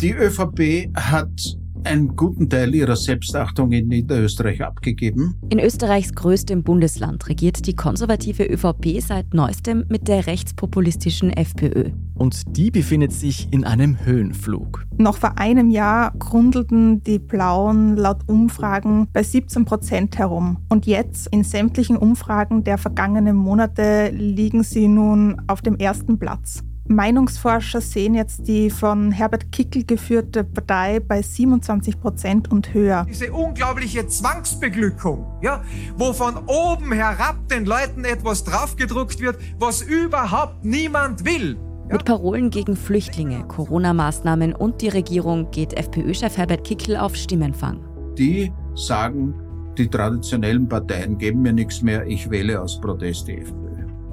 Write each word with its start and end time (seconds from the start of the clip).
Die 0.00 0.12
ÖVP 0.12 0.94
hat 0.94 1.58
einen 1.82 2.14
guten 2.14 2.48
Teil 2.48 2.72
ihrer 2.72 2.94
Selbstachtung 2.94 3.72
in 3.72 3.88
Niederösterreich 3.88 4.62
abgegeben. 4.62 5.34
In 5.50 5.58
Österreichs 5.58 6.14
größtem 6.14 6.62
Bundesland 6.62 7.28
regiert 7.28 7.66
die 7.66 7.74
konservative 7.74 8.44
ÖVP 8.44 9.00
seit 9.00 9.34
neuestem 9.34 9.84
mit 9.88 10.06
der 10.06 10.28
rechtspopulistischen 10.28 11.30
FPÖ. 11.30 11.90
Und 12.14 12.56
die 12.56 12.70
befindet 12.70 13.12
sich 13.12 13.52
in 13.52 13.64
einem 13.64 14.04
Höhenflug. 14.04 14.84
Noch 14.98 15.16
vor 15.16 15.36
einem 15.36 15.68
Jahr 15.68 16.12
grundelten 16.16 17.02
die 17.02 17.18
Blauen 17.18 17.96
laut 17.96 18.20
Umfragen 18.28 19.08
bei 19.12 19.24
17 19.24 19.64
Prozent 19.64 20.16
herum. 20.16 20.58
Und 20.68 20.86
jetzt 20.86 21.26
in 21.32 21.42
sämtlichen 21.42 21.96
Umfragen 21.96 22.62
der 22.62 22.78
vergangenen 22.78 23.34
Monate 23.34 24.10
liegen 24.10 24.62
sie 24.62 24.86
nun 24.86 25.42
auf 25.48 25.60
dem 25.60 25.74
ersten 25.74 26.20
Platz. 26.20 26.62
Meinungsforscher 26.88 27.80
sehen 27.80 28.14
jetzt 28.14 28.48
die 28.48 28.70
von 28.70 29.12
Herbert 29.12 29.52
Kickel 29.52 29.84
geführte 29.84 30.42
Partei 30.42 31.00
bei 31.00 31.20
27 31.20 32.00
Prozent 32.00 32.50
und 32.50 32.72
höher. 32.72 33.06
Diese 33.08 33.32
unglaubliche 33.32 34.06
Zwangsbeglückung, 34.06 35.26
ja, 35.42 35.62
wo 35.96 36.12
von 36.12 36.36
oben 36.46 36.92
herab 36.92 37.48
den 37.48 37.66
Leuten 37.66 38.04
etwas 38.04 38.44
draufgedruckt 38.44 39.20
wird, 39.20 39.38
was 39.58 39.82
überhaupt 39.82 40.64
niemand 40.64 41.24
will. 41.24 41.58
Ja? 41.88 41.94
Mit 41.94 42.04
Parolen 42.04 42.50
gegen 42.50 42.74
Flüchtlinge, 42.74 43.44
Corona-Maßnahmen 43.48 44.54
und 44.54 44.80
die 44.80 44.88
Regierung 44.88 45.50
geht 45.50 45.74
FPÖ-Chef 45.74 46.36
Herbert 46.36 46.64
Kickel 46.64 46.96
auf 46.96 47.14
Stimmenfang. 47.14 47.80
Die 48.16 48.52
sagen, 48.74 49.34
die 49.76 49.88
traditionellen 49.88 50.68
Parteien 50.68 51.18
geben 51.18 51.42
mir 51.42 51.52
nichts 51.52 51.82
mehr, 51.82 52.06
ich 52.06 52.30
wähle 52.30 52.60
aus 52.60 52.80
Protest 52.80 53.28
die 53.28 53.38
FPÖ. 53.38 53.67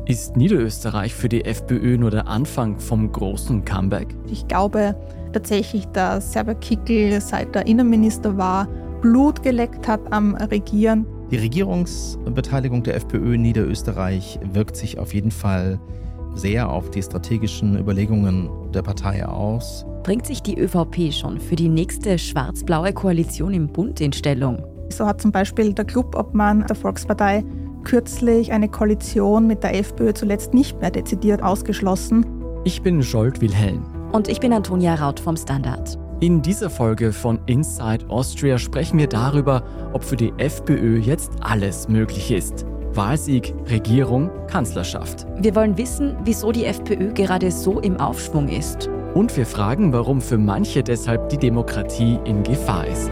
Ist 0.08 0.38
Niederösterreich 0.38 1.16
für 1.16 1.30
die 1.30 1.46
FPÖ 1.46 1.98
nur 1.98 2.12
der 2.12 2.28
Anfang 2.28 2.78
vom 2.80 3.12
großen 3.12 3.66
Comeback? 3.66 4.16
Ich 4.30 4.48
glaube 4.48 4.96
tatsächlich, 5.34 5.86
dass 5.88 6.36
Herbert 6.36 6.62
Kickl, 6.62 7.20
seit 7.20 7.56
er 7.56 7.66
Innenminister 7.66 8.38
war, 8.38 8.68
Blut 9.02 9.42
geleckt 9.42 9.88
hat 9.88 10.00
am 10.12 10.36
Regieren. 10.36 11.08
Die 11.32 11.38
Regierungsbeteiligung 11.38 12.84
der 12.84 12.98
FPÖ 12.98 13.34
in 13.34 13.42
Niederösterreich 13.42 14.40
wirkt 14.54 14.76
sich 14.76 15.00
auf 15.00 15.12
jeden 15.16 15.32
Fall 15.32 15.80
sehr 16.36 16.70
auf 16.70 16.92
die 16.92 17.02
strategischen 17.02 17.76
Überlegungen 17.80 18.48
der 18.74 18.84
Partei 18.84 19.26
aus. 19.26 19.88
Bringt 20.04 20.28
sich 20.28 20.44
die 20.44 20.60
ÖVP 20.60 21.12
schon 21.14 21.40
für 21.40 21.56
die 21.56 21.70
nächste 21.70 22.20
schwarz-blaue 22.20 22.94
Koalition 22.94 23.56
im 23.56 23.70
Bund 23.70 24.00
in 24.02 24.14
Stellung? 24.14 24.64
So 24.90 25.08
hat 25.08 25.20
zum 25.20 25.32
Beispiel 25.32 25.74
der 25.74 25.86
Clubobmann 25.86 26.64
der 26.68 26.76
Volkspartei 26.76 27.44
kürzlich 27.86 28.52
eine 28.52 28.68
Koalition 28.68 29.48
mit 29.48 29.64
der 29.64 29.76
FPÖ 29.76 30.14
zuletzt 30.14 30.54
nicht 30.54 30.82
mehr 30.82 30.92
dezidiert 30.92 31.42
ausgeschlossen. 31.42 32.26
Ich 32.66 32.82
bin 32.82 33.02
Scholt 33.02 33.40
Wilhelm. 33.40 33.86
Und 34.12 34.28
ich 34.28 34.40
bin 34.40 34.52
Antonia 34.52 34.96
Raut 34.96 35.20
vom 35.20 35.38
Standard. 35.38 35.98
In 36.20 36.42
dieser 36.42 36.70
Folge 36.70 37.14
von 37.14 37.40
Inside 37.46 38.10
Austria 38.10 38.58
sprechen 38.58 38.98
wir 38.98 39.08
darüber, 39.08 39.64
ob 39.94 40.04
für 40.04 40.16
die 40.16 40.34
FPÖ 40.38 40.98
jetzt 40.98 41.32
alles 41.42 41.88
möglich 41.88 42.32
ist. 42.32 42.66
Wahlsieg, 42.94 43.54
Regierung, 43.70 44.30
Kanzlerschaft. 44.48 45.28
Wir 45.38 45.54
wollen 45.56 45.78
wissen, 45.78 46.16
wieso 46.24 46.52
die 46.52 46.66
FPÖ 46.66 47.14
gerade 47.14 47.52
so 47.52 47.80
im 47.82 47.98
Aufschwung 47.98 48.48
ist. 48.48 48.90
Und 49.14 49.36
wir 49.36 49.46
fragen, 49.46 49.92
warum 49.94 50.22
für 50.22 50.38
manche 50.38 50.84
deshalb 50.84 51.30
die 51.30 51.38
Demokratie 51.38 52.20
in 52.26 52.44
Gefahr 52.44 52.88
ist. 52.88 53.12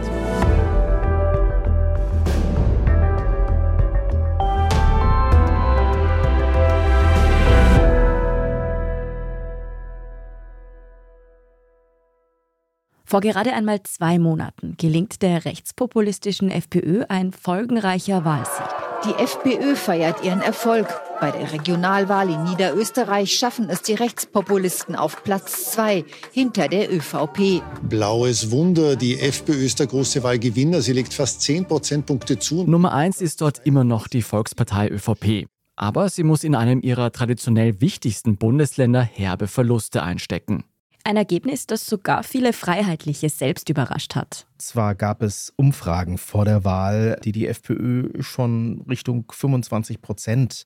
Vor 13.06 13.20
gerade 13.20 13.52
einmal 13.52 13.82
zwei 13.82 14.18
Monaten 14.18 14.76
gelingt 14.78 15.20
der 15.20 15.44
rechtspopulistischen 15.44 16.50
FPÖ 16.50 17.04
ein 17.08 17.32
folgenreicher 17.32 18.24
Wahlsieg. 18.24 18.66
Die 19.04 19.22
FPÖ 19.22 19.76
feiert 19.76 20.24
ihren 20.24 20.40
Erfolg. 20.40 20.88
Bei 21.20 21.30
der 21.30 21.52
Regionalwahl 21.52 22.30
in 22.30 22.44
Niederösterreich 22.44 23.34
schaffen 23.34 23.68
es 23.68 23.82
die 23.82 23.92
Rechtspopulisten 23.92 24.96
auf 24.96 25.22
Platz 25.22 25.72
zwei 25.72 26.06
hinter 26.32 26.68
der 26.68 26.90
ÖVP. 26.90 27.62
Blaues 27.82 28.50
Wunder, 28.50 28.96
die 28.96 29.20
FPÖ 29.20 29.66
ist 29.66 29.80
der 29.80 29.88
große 29.88 30.22
Wahlgewinner. 30.22 30.80
Sie 30.80 30.94
legt 30.94 31.12
fast 31.12 31.42
10 31.42 31.66
Prozentpunkte 31.66 32.38
zu. 32.38 32.64
Nummer 32.64 32.94
eins 32.94 33.20
ist 33.20 33.42
dort 33.42 33.60
immer 33.66 33.84
noch 33.84 34.08
die 34.08 34.22
Volkspartei 34.22 34.88
ÖVP. 34.88 35.46
Aber 35.76 36.08
sie 36.08 36.22
muss 36.22 36.42
in 36.42 36.54
einem 36.54 36.80
ihrer 36.80 37.12
traditionell 37.12 37.82
wichtigsten 37.82 38.38
Bundesländer 38.38 39.02
herbe 39.02 39.48
Verluste 39.48 40.02
einstecken. 40.02 40.64
Ein 41.06 41.18
Ergebnis, 41.18 41.66
das 41.66 41.84
sogar 41.84 42.22
viele 42.22 42.54
Freiheitliche 42.54 43.28
selbst 43.28 43.68
überrascht 43.68 44.14
hat. 44.14 44.46
Zwar 44.56 44.94
gab 44.94 45.22
es 45.22 45.52
Umfragen 45.56 46.16
vor 46.16 46.46
der 46.46 46.64
Wahl, 46.64 47.20
die 47.22 47.32
die 47.32 47.46
FPÖ 47.46 48.22
schon 48.22 48.80
Richtung 48.88 49.26
25 49.30 50.00
Prozent 50.00 50.64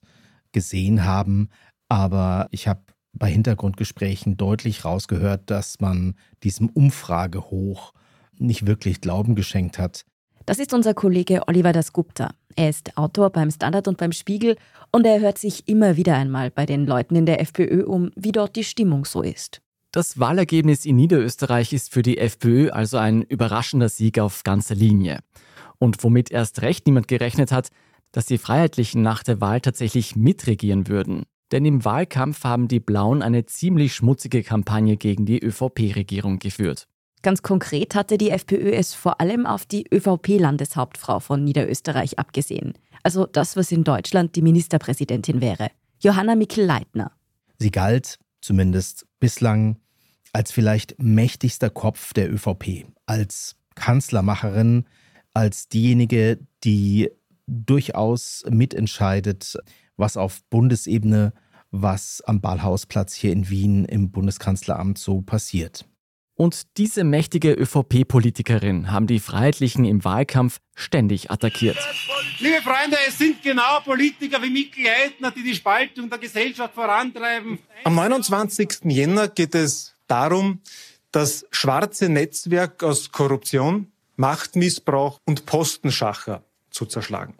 gesehen 0.53 1.03
haben, 1.03 1.49
aber 1.89 2.47
ich 2.51 2.69
habe 2.69 2.81
bei 3.11 3.29
Hintergrundgesprächen 3.29 4.37
deutlich 4.37 4.85
rausgehört, 4.85 5.49
dass 5.49 5.81
man 5.81 6.15
diesem 6.43 6.69
Umfragehoch 6.69 7.93
nicht 8.37 8.65
wirklich 8.65 9.01
Glauben 9.01 9.35
geschenkt 9.35 9.77
hat. 9.77 10.05
Das 10.45 10.57
ist 10.57 10.73
unser 10.73 10.93
Kollege 10.93 11.47
Oliver 11.47 11.73
Dasgupta. 11.73 12.31
Er 12.55 12.69
ist 12.69 12.97
Autor 12.97 13.29
beim 13.29 13.51
Standard 13.51 13.89
und 13.89 13.97
beim 13.97 14.13
Spiegel 14.13 14.55
und 14.91 15.05
er 15.05 15.19
hört 15.19 15.37
sich 15.37 15.67
immer 15.67 15.97
wieder 15.97 16.15
einmal 16.15 16.49
bei 16.49 16.65
den 16.65 16.85
Leuten 16.85 17.17
in 17.17 17.25
der 17.25 17.41
FPÖ 17.41 17.83
um, 17.85 18.11
wie 18.15 18.31
dort 18.31 18.55
die 18.55 18.63
Stimmung 18.63 19.03
so 19.03 19.21
ist. 19.21 19.61
Das 19.91 20.19
Wahlergebnis 20.19 20.85
in 20.85 20.97
Niederösterreich 20.97 21.73
ist 21.73 21.91
für 21.91 22.03
die 22.03 22.19
FPÖ 22.19 22.69
also 22.69 22.97
ein 22.97 23.23
überraschender 23.23 23.89
Sieg 23.89 24.19
auf 24.19 24.43
ganzer 24.43 24.75
Linie. 24.75 25.21
Und 25.79 26.03
womit 26.03 26.29
erst 26.29 26.61
recht 26.61 26.85
niemand 26.85 27.07
gerechnet 27.07 27.51
hat, 27.51 27.69
dass 28.11 28.27
die 28.27 28.37
Freiheitlichen 28.37 29.01
nach 29.01 29.23
der 29.23 29.41
Wahl 29.41 29.61
tatsächlich 29.61 30.15
mitregieren 30.15 30.87
würden. 30.87 31.23
Denn 31.51 31.65
im 31.65 31.85
Wahlkampf 31.85 32.43
haben 32.43 32.67
die 32.67 32.79
Blauen 32.79 33.23
eine 33.23 33.47
ziemlich 33.47 33.95
schmutzige 33.95 34.43
Kampagne 34.43 34.95
gegen 34.95 35.25
die 35.25 35.43
ÖVP-Regierung 35.43 36.37
geführt. 36.37 36.87
Ganz 37.23 37.41
konkret 37.41 37.95
hatte 37.95 38.19
die 38.19 38.29
FPÖ 38.29 38.71
es 38.71 38.93
vor 38.93 39.19
allem 39.19 39.47
auf 39.47 39.65
die 39.65 39.85
ÖVP-Landeshauptfrau 39.91 41.19
von 41.19 41.43
Niederösterreich 41.43 42.19
abgesehen. 42.19 42.73
Also 43.01 43.25
das, 43.25 43.55
was 43.55 43.71
in 43.71 43.83
Deutschland 43.83 44.35
die 44.35 44.43
Ministerpräsidentin 44.43 45.41
wäre. 45.41 45.71
Johanna 45.99 46.35
Mikl-Leitner. 46.35 47.11
Sie 47.57 47.71
galt 47.71 48.19
zumindest 48.41 49.05
bislang 49.19 49.77
als 50.33 50.51
vielleicht 50.51 51.01
mächtigster 51.01 51.69
Kopf 51.69 52.13
der 52.13 52.31
ÖVP, 52.31 52.85
als 53.05 53.55
Kanzlermacherin, 53.75 54.85
als 55.33 55.69
diejenige, 55.69 56.39
die 56.63 57.09
durchaus 57.47 58.43
mitentscheidet, 58.49 59.57
was 59.97 60.17
auf 60.17 60.43
Bundesebene, 60.49 61.33
was 61.71 62.21
am 62.21 62.41
Ballhausplatz 62.41 63.13
hier 63.13 63.31
in 63.31 63.49
Wien 63.49 63.85
im 63.85 64.11
Bundeskanzleramt 64.11 64.97
so 64.97 65.21
passiert. 65.21 65.85
Und 66.35 66.77
diese 66.77 67.03
mächtige 67.03 67.51
ÖVP-Politikerin 67.51 68.91
haben 68.91 69.07
die 69.07 69.19
Freiheitlichen 69.19 69.83
im 69.83 70.05
Wahlkampf 70.05 70.59
ständig 70.73 71.31
attackiert. 71.31 71.77
Liebe 72.41 72.61
Freunde, 72.61 72.95
es 73.05 73.17
sind 73.17 73.43
genau 73.43 73.81
Politiker 73.83 74.41
wie 74.41 74.49
Mikkel 74.49 74.85
Leitner, 74.85 75.29
die 75.31 75.43
die 75.43 75.53
Spaltung 75.53 76.09
der 76.09 76.19
Gesellschaft 76.19 76.73
vorantreiben. 76.73 77.59
Am 77.83 77.95
29. 77.95 78.79
Jänner 78.85 79.27
geht 79.27 79.55
es 79.55 79.93
darum, 80.07 80.61
das 81.11 81.45
schwarze 81.51 82.07
Netzwerk 82.07 82.81
aus 82.81 83.11
Korruption, 83.11 83.91
Machtmissbrauch 84.15 85.19
und 85.25 85.45
Postenschacher 85.45 86.45
zu 86.71 86.85
zerschlagen. 86.85 87.35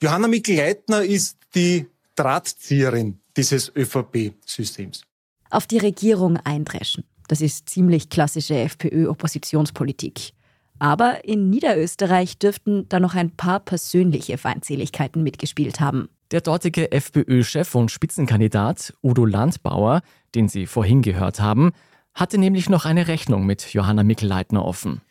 Johanna 0.00 0.28
Mikl-Leitner 0.28 1.02
ist 1.02 1.38
die 1.56 1.86
Drahtzieherin 2.14 3.18
dieses 3.36 3.72
ÖVP-Systems. 3.74 5.02
Auf 5.50 5.66
die 5.66 5.78
Regierung 5.78 6.36
eindreschen. 6.36 7.02
Das 7.26 7.40
ist 7.40 7.68
ziemlich 7.68 8.08
klassische 8.08 8.54
FPÖ-Oppositionspolitik. 8.54 10.32
Aber 10.78 11.24
in 11.24 11.50
Niederösterreich 11.50 12.38
dürften 12.38 12.88
da 12.88 13.00
noch 13.00 13.14
ein 13.14 13.30
paar 13.30 13.60
persönliche 13.60 14.38
Feindseligkeiten 14.38 15.22
mitgespielt 15.22 15.80
haben. 15.80 16.08
Der 16.32 16.40
dortige 16.40 16.90
FPÖ-Chef 16.90 17.74
und 17.74 17.90
Spitzenkandidat 17.90 18.92
Udo 19.02 19.24
Landbauer, 19.24 20.02
den 20.34 20.48
Sie 20.48 20.66
vorhin 20.66 21.02
gehört 21.02 21.40
haben, 21.40 21.70
hatte 22.14 22.38
nämlich 22.38 22.68
noch 22.68 22.84
eine 22.84 23.08
Rechnung 23.08 23.46
mit 23.46 23.72
Johanna 23.72 24.02
Mikl-Leitner 24.02 24.64
offen. 24.64 25.02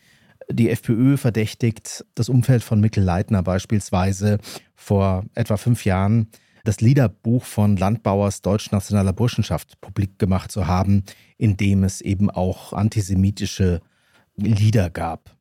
Die 0.51 0.69
FPÖ 0.69 1.17
verdächtigt 1.17 2.05
das 2.15 2.29
Umfeld 2.29 2.63
von 2.63 2.79
Mikl-Leitner 2.79 3.43
beispielsweise 3.43 4.39
vor 4.75 5.23
etwa 5.33 5.57
fünf 5.57 5.85
Jahren 5.85 6.27
das 6.65 6.81
Liederbuch 6.81 7.43
von 7.45 7.77
Landbauers 7.77 8.41
Deutschnationaler 8.41 9.13
Burschenschaft 9.13 9.79
publik 9.81 10.19
gemacht 10.19 10.51
zu 10.51 10.67
haben, 10.67 11.03
in 11.37 11.57
dem 11.57 11.83
es 11.83 12.01
eben 12.01 12.29
auch 12.29 12.73
antisemitische 12.73 13.81
Lieder 14.35 14.89
gab. 14.89 15.34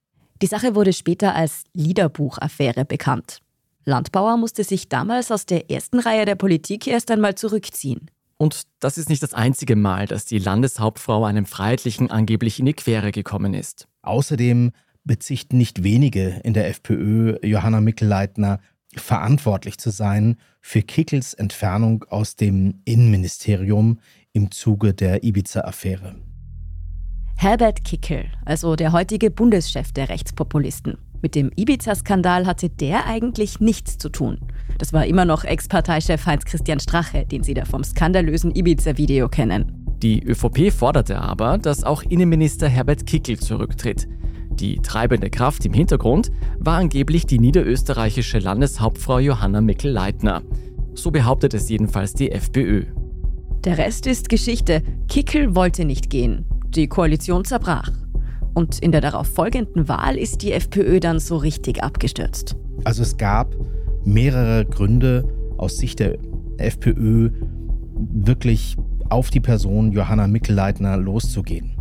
Die 0.44 0.48
Sache 0.48 0.74
wurde 0.74 0.92
später 0.92 1.34
als 1.34 1.64
Liederbuchaffäre 1.72 2.84
bekannt. 2.84 3.38
Landbauer 3.86 4.36
musste 4.36 4.62
sich 4.62 4.90
damals 4.90 5.32
aus 5.32 5.46
der 5.46 5.70
ersten 5.70 6.00
Reihe 6.00 6.26
der 6.26 6.34
Politik 6.34 6.86
erst 6.86 7.10
einmal 7.10 7.34
zurückziehen. 7.34 8.10
Und 8.36 8.64
das 8.78 8.98
ist 8.98 9.08
nicht 9.08 9.22
das 9.22 9.32
einzige 9.32 9.74
Mal, 9.74 10.06
dass 10.06 10.26
die 10.26 10.36
Landeshauptfrau 10.36 11.24
einem 11.24 11.46
Freiheitlichen 11.46 12.10
angeblich 12.10 12.60
in 12.60 12.66
die 12.66 12.74
Quere 12.74 13.10
gekommen 13.10 13.54
ist. 13.54 13.88
Außerdem 14.02 14.72
bezichten 15.02 15.56
nicht 15.56 15.82
wenige 15.82 16.42
in 16.44 16.52
der 16.52 16.68
FPÖ 16.68 17.38
Johanna 17.42 17.80
Mikl-Leitner 17.80 18.60
verantwortlich 18.94 19.78
zu 19.78 19.88
sein 19.88 20.36
für 20.60 20.82
Kickels 20.82 21.32
Entfernung 21.32 22.04
aus 22.10 22.36
dem 22.36 22.82
Innenministerium 22.84 23.98
im 24.34 24.50
Zuge 24.50 24.92
der 24.92 25.24
Ibiza-Affäre. 25.24 26.16
Herbert 27.36 27.84
Kickel, 27.84 28.26
also 28.44 28.76
der 28.76 28.92
heutige 28.92 29.30
Bundeschef 29.30 29.92
der 29.92 30.08
Rechtspopulisten. 30.08 30.96
Mit 31.20 31.34
dem 31.34 31.50
Ibiza-Skandal 31.54 32.46
hatte 32.46 32.70
der 32.70 33.06
eigentlich 33.06 33.60
nichts 33.60 33.98
zu 33.98 34.08
tun. 34.08 34.38
Das 34.78 34.92
war 34.92 35.04
immer 35.04 35.24
noch 35.24 35.44
Ex-Parteichef 35.44 36.24
Heinz-Christian 36.26 36.80
Strache, 36.80 37.26
den 37.26 37.42
Sie 37.42 37.54
da 37.54 37.64
vom 37.64 37.84
skandalösen 37.84 38.54
Ibiza-Video 38.54 39.28
kennen. 39.28 39.84
Die 40.02 40.22
ÖVP 40.22 40.72
forderte 40.72 41.20
aber, 41.20 41.58
dass 41.58 41.84
auch 41.84 42.02
Innenminister 42.02 42.68
Herbert 42.68 43.04
Kickel 43.06 43.38
zurücktritt. 43.38 44.06
Die 44.50 44.76
treibende 44.76 45.28
Kraft 45.28 45.66
im 45.66 45.72
Hintergrund 45.74 46.30
war 46.58 46.78
angeblich 46.78 47.26
die 47.26 47.38
niederösterreichische 47.38 48.38
Landeshauptfrau 48.38 49.18
Johanna 49.18 49.60
Mickel-Leitner. 49.60 50.42
So 50.94 51.10
behauptet 51.10 51.54
es 51.54 51.68
jedenfalls 51.68 52.14
die 52.14 52.30
FPÖ. 52.30 52.84
Der 53.64 53.78
Rest 53.78 54.06
ist 54.06 54.28
Geschichte. 54.28 54.82
Kickel 55.08 55.54
wollte 55.54 55.84
nicht 55.84 56.10
gehen. 56.10 56.44
Die 56.74 56.88
Koalition 56.88 57.44
zerbrach. 57.44 57.90
Und 58.54 58.80
in 58.80 58.90
der 58.90 59.00
darauf 59.00 59.28
folgenden 59.28 59.88
Wahl 59.88 60.16
ist 60.16 60.42
die 60.42 60.52
FPÖ 60.52 60.98
dann 60.98 61.20
so 61.20 61.36
richtig 61.36 61.82
abgestürzt. 61.82 62.56
Also 62.84 63.02
es 63.02 63.16
gab 63.16 63.54
mehrere 64.04 64.64
Gründe 64.64 65.24
aus 65.56 65.76
Sicht 65.76 66.00
der 66.00 66.18
FPÖ, 66.58 67.30
wirklich 67.96 68.76
auf 69.08 69.30
die 69.30 69.40
Person 69.40 69.92
Johanna 69.92 70.26
Mickel-Leitner 70.26 70.96
loszugehen. 70.96 71.76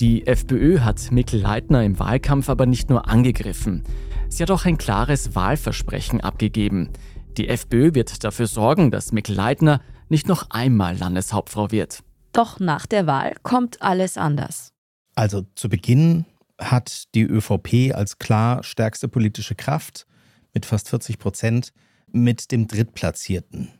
Die 0.00 0.26
FPÖ 0.26 0.80
hat 0.80 1.10
Mikl-Leitner 1.10 1.84
im 1.84 1.98
Wahlkampf 1.98 2.48
aber 2.48 2.66
nicht 2.66 2.88
nur 2.88 3.08
angegriffen. 3.08 3.82
Sie 4.28 4.42
hat 4.42 4.50
auch 4.50 4.64
ein 4.64 4.78
klares 4.78 5.34
Wahlversprechen 5.34 6.20
abgegeben. 6.20 6.90
Die 7.36 7.48
FPÖ 7.48 7.94
wird 7.94 8.24
dafür 8.24 8.46
sorgen, 8.46 8.90
dass 8.90 9.12
Mikl-Leitner 9.12 9.80
nicht 10.08 10.28
noch 10.28 10.50
einmal 10.50 10.96
Landeshauptfrau 10.96 11.70
wird. 11.70 12.02
Doch 12.38 12.60
nach 12.60 12.86
der 12.86 13.08
Wahl 13.08 13.34
kommt 13.42 13.82
alles 13.82 14.16
anders. 14.16 14.72
Also 15.16 15.44
zu 15.56 15.68
Beginn 15.68 16.24
hat 16.56 17.12
die 17.16 17.24
ÖVP 17.24 17.92
als 17.92 18.20
klar 18.20 18.62
stärkste 18.62 19.08
politische 19.08 19.56
Kraft 19.56 20.06
mit 20.54 20.64
fast 20.64 20.88
40 20.88 21.18
Prozent 21.18 21.72
mit 22.12 22.52
dem 22.52 22.68
Drittplatzierten, 22.68 23.72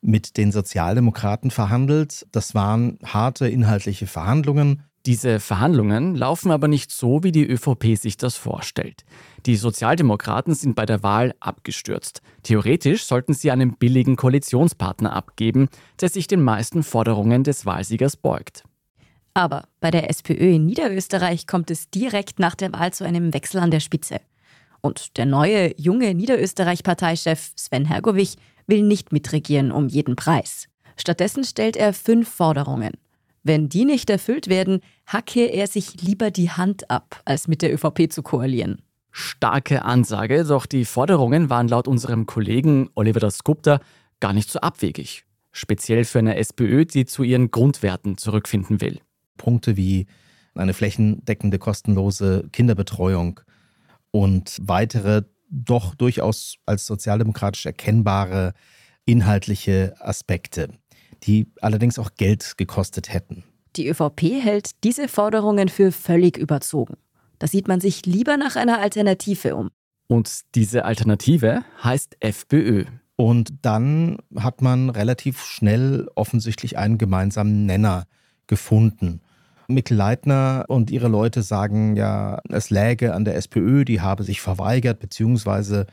mit 0.00 0.36
den 0.36 0.52
Sozialdemokraten 0.52 1.50
verhandelt. 1.50 2.24
Das 2.30 2.54
waren 2.54 3.00
harte 3.04 3.48
inhaltliche 3.48 4.06
Verhandlungen. 4.06 4.84
Diese 5.06 5.38
Verhandlungen 5.38 6.14
laufen 6.14 6.50
aber 6.50 6.66
nicht 6.66 6.90
so, 6.90 7.22
wie 7.22 7.32
die 7.32 7.46
ÖVP 7.46 7.96
sich 7.96 8.16
das 8.16 8.36
vorstellt. 8.36 9.04
Die 9.44 9.56
Sozialdemokraten 9.56 10.54
sind 10.54 10.74
bei 10.74 10.86
der 10.86 11.02
Wahl 11.02 11.34
abgestürzt. 11.40 12.22
Theoretisch 12.42 13.04
sollten 13.04 13.34
sie 13.34 13.50
einen 13.50 13.76
billigen 13.76 14.16
Koalitionspartner 14.16 15.12
abgeben, 15.12 15.68
der 16.00 16.08
sich 16.08 16.26
den 16.26 16.42
meisten 16.42 16.82
Forderungen 16.82 17.44
des 17.44 17.66
Wahlsiegers 17.66 18.16
beugt. 18.16 18.64
Aber 19.34 19.68
bei 19.80 19.90
der 19.90 20.08
SPÖ 20.08 20.54
in 20.54 20.64
Niederösterreich 20.64 21.46
kommt 21.46 21.70
es 21.70 21.90
direkt 21.90 22.38
nach 22.38 22.54
der 22.54 22.72
Wahl 22.72 22.94
zu 22.94 23.04
einem 23.04 23.34
Wechsel 23.34 23.58
an 23.58 23.70
der 23.70 23.80
Spitze. 23.80 24.20
Und 24.80 25.18
der 25.18 25.26
neue, 25.26 25.78
junge 25.78 26.14
Niederösterreich-Parteichef 26.14 27.52
Sven 27.56 27.84
Hergovich 27.84 28.36
will 28.66 28.82
nicht 28.82 29.12
mitregieren 29.12 29.70
um 29.70 29.88
jeden 29.88 30.16
Preis. 30.16 30.68
Stattdessen 30.96 31.44
stellt 31.44 31.76
er 31.76 31.92
fünf 31.92 32.28
Forderungen. 32.28 32.92
Wenn 33.46 33.68
die 33.68 33.84
nicht 33.84 34.08
erfüllt 34.08 34.48
werden, 34.48 34.80
hacke 35.06 35.44
er 35.44 35.66
sich 35.66 36.00
lieber 36.00 36.30
die 36.30 36.50
Hand 36.50 36.90
ab, 36.90 37.20
als 37.26 37.46
mit 37.46 37.60
der 37.60 37.74
ÖVP 37.74 38.10
zu 38.10 38.22
koalieren. 38.22 38.80
Starke 39.10 39.84
Ansage, 39.84 40.44
doch 40.44 40.64
die 40.64 40.86
Forderungen 40.86 41.50
waren 41.50 41.68
laut 41.68 41.86
unserem 41.86 42.24
Kollegen 42.24 42.88
Oliver 42.94 43.20
Dasgupta 43.20 43.80
gar 44.18 44.32
nicht 44.32 44.50
so 44.50 44.60
abwegig. 44.60 45.24
Speziell 45.52 46.04
für 46.04 46.20
eine 46.20 46.36
SPÖ, 46.36 46.86
die 46.86 47.04
zu 47.04 47.22
ihren 47.22 47.50
Grundwerten 47.50 48.16
zurückfinden 48.16 48.80
will. 48.80 49.00
Punkte 49.36 49.76
wie 49.76 50.06
eine 50.54 50.72
flächendeckende 50.72 51.58
kostenlose 51.58 52.48
Kinderbetreuung 52.50 53.40
und 54.10 54.56
weitere 54.62 55.24
doch 55.50 55.94
durchaus 55.94 56.56
als 56.64 56.86
sozialdemokratisch 56.86 57.66
erkennbare 57.66 58.54
inhaltliche 59.04 59.94
Aspekte 60.00 60.70
die 61.26 61.46
allerdings 61.60 61.98
auch 61.98 62.10
Geld 62.16 62.54
gekostet 62.56 63.12
hätten. 63.12 63.44
Die 63.76 63.88
ÖVP 63.88 64.42
hält 64.42 64.70
diese 64.84 65.08
Forderungen 65.08 65.68
für 65.68 65.90
völlig 65.90 66.36
überzogen. 66.36 66.96
Da 67.38 67.46
sieht 67.46 67.66
man 67.66 67.80
sich 67.80 68.06
lieber 68.06 68.36
nach 68.36 68.56
einer 68.56 68.78
Alternative 68.78 69.56
um. 69.56 69.70
Und 70.06 70.40
diese 70.54 70.84
Alternative 70.84 71.64
heißt 71.82 72.16
FPÖ. 72.20 72.84
Und 73.16 73.54
dann 73.62 74.18
hat 74.36 74.60
man 74.60 74.90
relativ 74.90 75.42
schnell 75.42 76.08
offensichtlich 76.14 76.78
einen 76.78 76.98
gemeinsamen 76.98 77.66
Nenner 77.66 78.06
gefunden. 78.46 79.20
Mikkel 79.68 79.96
Leitner 79.96 80.66
und 80.68 80.90
ihre 80.90 81.08
Leute 81.08 81.42
sagen 81.42 81.96
ja, 81.96 82.40
es 82.50 82.70
läge 82.70 83.14
an 83.14 83.24
der 83.24 83.36
SPÖ, 83.36 83.84
die 83.84 84.00
habe 84.00 84.22
sich 84.22 84.40
verweigert, 84.40 84.98
beziehungsweise 84.98 85.86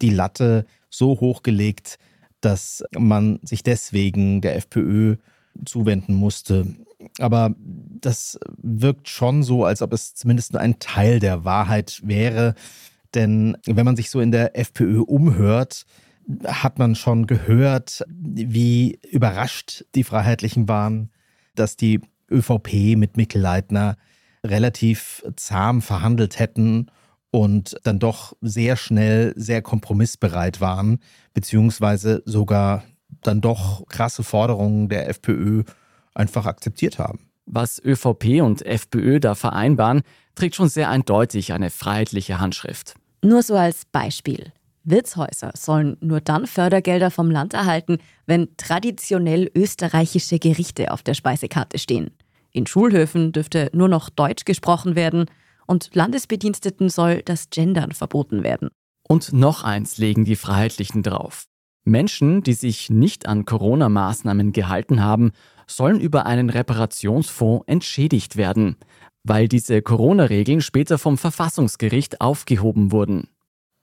die 0.00 0.10
Latte 0.10 0.64
so 0.90 1.20
hochgelegt, 1.20 1.98
dass 2.46 2.84
man 2.96 3.40
sich 3.42 3.64
deswegen 3.64 4.40
der 4.40 4.54
FPÖ 4.54 5.16
zuwenden 5.64 6.14
musste. 6.14 6.76
Aber 7.18 7.56
das 7.58 8.38
wirkt 8.62 9.08
schon 9.08 9.42
so, 9.42 9.64
als 9.64 9.82
ob 9.82 9.92
es 9.92 10.14
zumindest 10.14 10.52
nur 10.52 10.62
ein 10.62 10.78
Teil 10.78 11.18
der 11.18 11.44
Wahrheit 11.44 12.00
wäre. 12.04 12.54
Denn 13.14 13.56
wenn 13.66 13.84
man 13.84 13.96
sich 13.96 14.10
so 14.10 14.20
in 14.20 14.30
der 14.30 14.56
FPÖ 14.56 15.00
umhört, 15.00 15.86
hat 16.44 16.78
man 16.78 16.94
schon 16.94 17.26
gehört, 17.26 18.04
wie 18.08 19.00
überrascht 19.10 19.84
die 19.96 20.04
Freiheitlichen 20.04 20.68
waren, 20.68 21.10
dass 21.56 21.76
die 21.76 22.00
ÖVP 22.30 22.96
mit 22.96 23.16
Mikkel 23.16 23.40
Leitner 23.40 23.96
relativ 24.44 25.24
zahm 25.34 25.82
verhandelt 25.82 26.38
hätten 26.38 26.86
und 27.36 27.76
dann 27.82 27.98
doch 27.98 28.32
sehr 28.40 28.78
schnell 28.78 29.34
sehr 29.36 29.60
kompromissbereit 29.60 30.62
waren, 30.62 31.00
beziehungsweise 31.34 32.22
sogar 32.24 32.82
dann 33.20 33.42
doch 33.42 33.86
krasse 33.88 34.22
Forderungen 34.22 34.88
der 34.88 35.10
FPÖ 35.10 35.64
einfach 36.14 36.46
akzeptiert 36.46 36.98
haben. 36.98 37.28
Was 37.44 37.78
ÖVP 37.84 38.40
und 38.40 38.64
FPÖ 38.64 39.20
da 39.20 39.34
vereinbaren, 39.34 40.00
trägt 40.34 40.54
schon 40.54 40.70
sehr 40.70 40.88
eindeutig 40.88 41.52
eine 41.52 41.68
freiheitliche 41.68 42.40
Handschrift. 42.40 42.94
Nur 43.22 43.42
so 43.42 43.54
als 43.54 43.84
Beispiel. 43.84 44.54
Wirtshäuser 44.84 45.50
sollen 45.54 45.98
nur 46.00 46.22
dann 46.22 46.46
Fördergelder 46.46 47.10
vom 47.10 47.30
Land 47.30 47.52
erhalten, 47.52 47.98
wenn 48.24 48.56
traditionell 48.56 49.50
österreichische 49.54 50.38
Gerichte 50.38 50.90
auf 50.90 51.02
der 51.02 51.12
Speisekarte 51.12 51.78
stehen. 51.78 52.12
In 52.52 52.66
Schulhöfen 52.66 53.32
dürfte 53.32 53.68
nur 53.74 53.88
noch 53.88 54.08
Deutsch 54.08 54.46
gesprochen 54.46 54.96
werden 54.96 55.26
und 55.66 55.94
Landesbediensteten 55.94 56.88
soll 56.88 57.22
das 57.22 57.50
Gendern 57.50 57.92
verboten 57.92 58.42
werden. 58.42 58.70
Und 59.08 59.32
noch 59.32 59.62
eins 59.62 59.98
legen 59.98 60.24
die 60.24 60.36
Freiheitlichen 60.36 61.02
drauf. 61.02 61.44
Menschen, 61.84 62.42
die 62.42 62.54
sich 62.54 62.90
nicht 62.90 63.26
an 63.26 63.44
Corona-Maßnahmen 63.44 64.52
gehalten 64.52 65.02
haben, 65.02 65.30
sollen 65.68 66.00
über 66.00 66.26
einen 66.26 66.50
Reparationsfonds 66.50 67.64
entschädigt 67.68 68.36
werden, 68.36 68.76
weil 69.22 69.48
diese 69.48 69.82
Corona-Regeln 69.82 70.60
später 70.60 70.98
vom 70.98 71.16
Verfassungsgericht 71.16 72.20
aufgehoben 72.20 72.90
wurden. 72.90 73.28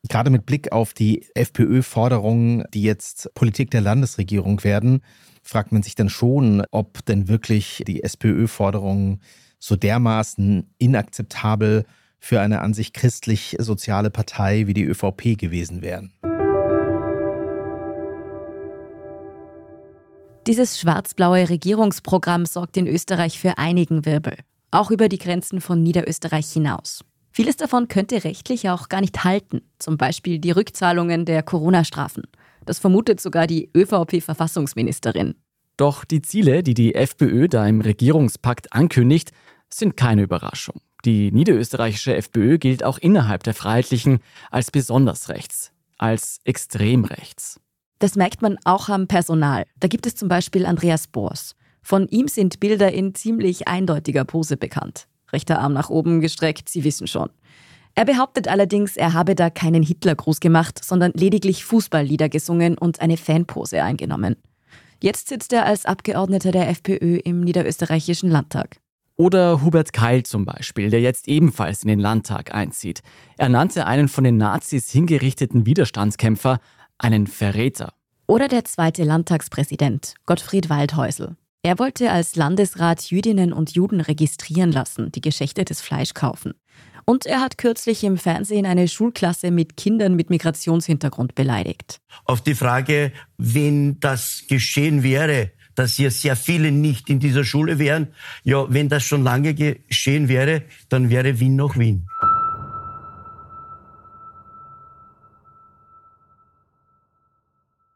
Gerade 0.10 0.30
mit 0.30 0.46
Blick 0.46 0.74
auf 0.74 0.94
die 0.94 1.26
FPÖ-Forderungen, 1.34 2.66
die 2.74 2.84
jetzt 2.84 3.34
Politik 3.36 3.72
der 3.72 3.82
Landesregierung 3.82 4.64
werden, 4.66 5.02
fragt 5.42 5.72
man 5.72 5.82
sich 5.82 5.96
dann 5.96 6.10
schon, 6.10 6.64
ob 6.72 7.06
denn 7.06 7.30
wirklich 7.30 7.84
die 7.88 8.04
SPÖ-Forderungen 8.04 9.22
so 9.64 9.78
dermaßen 9.78 10.68
inakzeptabel 10.78 11.86
für 12.20 12.42
eine 12.42 12.60
an 12.60 12.74
sich 12.74 12.92
christlich-soziale 12.92 14.10
Partei 14.10 14.68
wie 14.68 14.74
die 14.74 14.84
ÖVP 14.84 15.38
gewesen 15.38 15.82
wären. 15.82 16.12
Dieses 20.48 20.78
schwarz-blaue 20.78 21.48
Regierungsprogramm 21.48 22.46
sorgt 22.46 22.76
in 22.76 22.88
Österreich 22.88 23.40
für 23.40 23.58
einigen 23.58 24.06
Wirbel, 24.06 24.36
auch 24.72 24.92
über 24.92 25.08
die 25.08 25.18
Grenzen 25.18 25.62
von 25.62 25.82
Niederösterreich 25.82 26.52
hinaus. 26.52 27.06
Vieles 27.32 27.56
davon 27.56 27.88
könnte 27.88 28.26
rechtlich 28.26 28.70
auch 28.70 28.90
gar 28.90 29.00
nicht 29.00 29.24
halten, 29.24 29.62
zum 29.80 29.96
Beispiel 29.96 30.40
die 30.40 30.52
Rückzahlungen 30.52 31.24
der 31.24 31.42
Corona-Strafen. 31.42 32.24
Das 32.66 32.80
vermutet 32.80 33.22
sogar 33.22 33.48
die 33.48 33.70
ÖVP-Verfassungsministerin. 33.74 35.36
Doch 35.78 36.06
die 36.06 36.22
Ziele, 36.22 36.62
die 36.62 36.76
die 36.76 36.94
FPÖ 36.94 37.48
da 37.48 37.66
im 37.66 37.82
Regierungspakt 37.82 38.74
ankündigt, 38.74 39.32
sind 39.78 39.98
keine 39.98 40.24
Überraschung. 40.24 40.82
Die 41.06 41.32
niederösterreichische 41.32 42.16
FPÖ 42.16 42.58
gilt 42.58 42.84
auch 42.84 42.98
innerhalb 42.98 43.44
der 43.44 43.54
Freiheitlichen 43.54 44.20
als 44.52 44.72
besonders 44.72 45.30
rechts, 45.30 45.72
als 45.98 46.40
extrem 46.46 47.04
rechts. 47.04 47.60
Das 48.00 48.16
merkt 48.16 48.42
man 48.42 48.58
auch 48.64 48.90
am 48.90 49.08
Personal. 49.08 49.66
Da 49.80 49.88
gibt 49.88 50.06
es 50.06 50.16
zum 50.16 50.28
Beispiel 50.30 50.66
Andreas 50.66 51.08
Boers. 51.08 51.56
Von 51.82 52.08
ihm 52.08 52.28
sind 52.28 52.60
Bilder 52.60 52.92
in 52.92 53.14
ziemlich 53.16 53.68
eindeutiger 53.68 54.24
Pose 54.24 54.56
bekannt. 54.56 55.08
Rechter 55.32 55.60
Arm 55.60 55.74
nach 55.74 55.90
oben 55.90 56.22
gestreckt, 56.22 56.70
Sie 56.70 56.84
wissen 56.84 57.08
schon. 57.08 57.30
Er 57.96 58.06
behauptet 58.06 58.48
allerdings, 58.48 58.98
er 58.98 59.14
habe 59.14 59.36
da 59.36 59.50
keinen 59.50 59.84
Hitlergruß 59.84 60.40
gemacht, 60.40 60.84
sondern 60.84 61.12
lediglich 61.14 61.64
Fußballlieder 61.66 62.30
gesungen 62.30 62.78
und 62.78 63.02
eine 63.02 63.18
Fanpose 63.18 63.84
eingenommen. 63.84 64.36
Jetzt 65.02 65.28
sitzt 65.28 65.54
er 65.54 65.66
als 65.66 65.86
Abgeordneter 65.86 66.52
der 66.52 66.70
FPÖ 66.70 67.18
im 67.18 67.42
niederösterreichischen 67.42 68.30
Landtag. 68.32 68.78
Oder 69.16 69.62
Hubert 69.62 69.94
Keil 69.94 70.24
zum 70.24 70.46
Beispiel, 70.46 70.90
der 70.90 71.02
jetzt 71.02 71.28
ebenfalls 71.28 71.84
in 71.84 71.90
den 71.90 72.00
Landtag 72.00 72.54
einzieht. 72.54 73.02
Er 73.38 73.50
nannte 73.50 73.86
einen 73.86 74.08
von 74.08 74.24
den 74.24 74.38
Nazis 74.38 74.90
hingerichteten 74.90 75.66
Widerstandskämpfer 75.66 76.60
einen 76.98 77.28
Verräter. 77.28 77.94
Oder 78.26 78.48
der 78.48 78.66
zweite 78.66 79.04
Landtagspräsident, 79.04 80.16
Gottfried 80.26 80.70
Waldhäusl. 80.70 81.36
Er 81.62 81.80
wollte 81.80 82.12
als 82.12 82.36
Landesrat 82.36 83.12
Jüdinnen 83.12 83.54
und 83.54 83.72
Juden 83.72 84.02
registrieren 84.02 84.72
lassen, 84.72 85.12
die 85.12 85.22
geschächtetes 85.22 85.80
Fleisch 85.82 86.14
kaufen. 86.14 86.54
Und 87.06 87.26
er 87.26 87.42
hat 87.42 87.58
kürzlich 87.58 88.04
im 88.04 88.18
Fernsehen 88.18 88.66
eine 88.66 88.88
Schulklasse 88.88 89.52
mit 89.52 89.78
Kindern 89.78 90.16
mit 90.16 90.30
Migrationshintergrund 90.30 91.36
beleidigt. 91.36 92.00
Auf 92.26 92.42
die 92.42 92.56
Frage, 92.56 93.12
wenn 93.38 94.00
das 94.00 94.44
geschehen 94.48 95.04
wäre, 95.04 95.52
dass 95.76 95.94
hier 95.94 96.12
sehr 96.12 96.36
viele 96.36 96.72
nicht 96.72 97.10
in 97.10 97.20
dieser 97.20 97.44
Schule 97.44 97.80
wären, 97.80 98.08
ja, 98.44 98.66
wenn 98.70 98.90
das 98.90 99.04
schon 99.04 99.24
lange 99.24 99.54
geschehen 99.54 100.28
wäre, 100.28 100.64
dann 100.90 101.10
wäre 101.10 101.40
Wien 101.40 101.56
noch 101.56 101.78
Wien. 101.78 102.08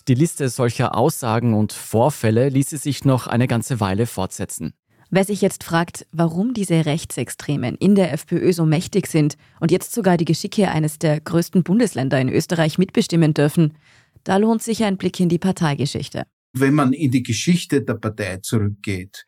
Die 0.08 0.14
Liste 0.14 0.48
solcher 0.48 0.96
Aussagen 0.96 1.54
und 1.54 1.74
Vorfälle 1.74 2.48
ließe 2.48 2.78
sich 2.78 3.04
noch 3.04 3.28
eine 3.28 3.46
ganze 3.46 3.82
Weile 3.82 4.06
fortsetzen. 4.06 4.74
Wer 5.10 5.26
sich 5.26 5.42
jetzt 5.42 5.64
fragt, 5.64 6.06
warum 6.12 6.54
diese 6.54 6.86
Rechtsextremen 6.86 7.76
in 7.76 7.96
der 7.96 8.14
FPÖ 8.14 8.54
so 8.54 8.66
mächtig 8.66 9.08
sind 9.08 9.36
und 9.60 9.72
jetzt 9.72 9.94
sogar 9.94 10.18
die 10.18 10.26
Geschicke 10.26 10.70
eines 10.70 11.00
der 11.00 11.20
größten 11.20 11.64
Bundesländer 11.64 12.20
in 12.20 12.30
Österreich 12.30 12.78
mitbestimmen 12.78 13.34
dürfen, 13.34 13.78
da 14.24 14.38
lohnt 14.38 14.64
sich 14.64 14.84
ein 14.84 14.98
Blick 14.98 15.20
in 15.20 15.30
die 15.30 15.40
Parteigeschichte. 15.40 16.26
Wenn 16.60 16.74
man 16.74 16.94
in 16.94 17.12
die 17.12 17.24
Geschichte 17.24 17.82
der 17.82 17.96
Partei 17.96 18.38
zurückgeht, 18.38 19.26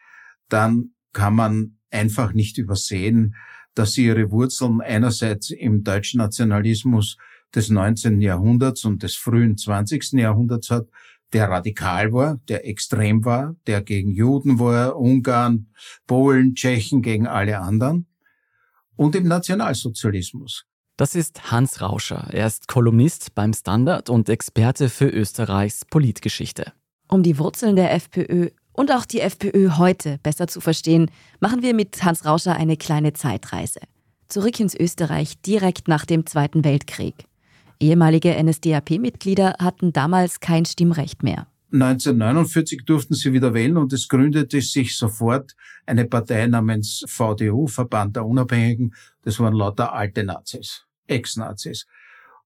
dann 0.48 0.91
kann 1.13 1.36
man 1.36 1.77
einfach 1.91 2.33
nicht 2.33 2.57
übersehen, 2.57 3.36
dass 3.75 3.93
sie 3.93 4.05
ihre 4.05 4.31
Wurzeln 4.31 4.81
einerseits 4.81 5.51
im 5.51 5.83
deutschen 5.83 6.19
Nationalismus 6.19 7.17
des 7.55 7.69
19. 7.69 8.21
Jahrhunderts 8.21 8.86
und 8.86 9.03
des 9.03 9.15
frühen 9.15 9.57
20. 9.57 10.13
Jahrhunderts 10.13 10.69
hat, 10.69 10.88
der 11.33 11.50
radikal 11.50 12.12
war, 12.12 12.39
der 12.48 12.67
extrem 12.67 13.24
war, 13.24 13.55
der 13.67 13.81
gegen 13.81 14.12
Juden 14.12 14.59
war, 14.59 14.98
Ungarn, 14.98 15.67
Polen, 16.07 16.55
Tschechen 16.55 17.01
gegen 17.01 17.27
alle 17.27 17.59
anderen 17.59 18.07
und 18.95 19.15
im 19.15 19.27
Nationalsozialismus. 19.27 20.65
Das 20.98 21.15
ist 21.15 21.51
Hans 21.51 21.79
Rauscher. 21.81 22.27
Er 22.33 22.48
ist 22.48 22.67
Kolumnist 22.67 23.33
beim 23.33 23.53
Standard 23.53 24.09
und 24.09 24.27
Experte 24.27 24.89
für 24.89 25.07
Österreichs 25.07 25.86
Politgeschichte. 25.86 26.74
Um 27.11 27.23
die 27.23 27.39
Wurzeln 27.39 27.75
der 27.75 27.91
FPÖ 27.95 28.49
und 28.71 28.91
auch 28.91 29.03
die 29.03 29.19
FPÖ 29.19 29.77
heute 29.77 30.19
besser 30.21 30.47
zu 30.47 30.61
verstehen, 30.61 31.09
machen 31.39 31.63
wir 31.63 31.73
mit 31.73 32.03
Hans 32.03 32.23
Rauscher 32.23 32.55
eine 32.55 32.77
kleine 32.77 33.13
Zeitreise. 33.13 33.79
Zurück 34.27 34.59
ins 34.59 34.75
Österreich 34.75 35.41
direkt 35.41 35.87
nach 35.87 36.05
dem 36.05 36.27
Zweiten 36.27 36.63
Weltkrieg. 36.63 37.25
Ehemalige 37.79 38.31
NSDAP-Mitglieder 38.43 39.55
hatten 39.57 39.91
damals 39.91 40.39
kein 40.39 40.65
Stimmrecht 40.65 41.23
mehr. 41.23 41.47
1949 41.71 42.85
durften 42.85 43.15
sie 43.15 43.33
wieder 43.33 43.55
wählen 43.55 43.77
und 43.77 43.91
es 43.91 44.07
gründete 44.07 44.61
sich 44.61 44.95
sofort 44.95 45.55
eine 45.87 46.05
Partei 46.05 46.45
namens 46.45 47.03
VDU, 47.07 47.65
Verband 47.65 48.17
der 48.17 48.25
Unabhängigen. 48.25 48.93
Das 49.23 49.39
waren 49.39 49.55
lauter 49.55 49.93
alte 49.93 50.23
Nazis, 50.23 50.85
Ex-Nazis. 51.07 51.87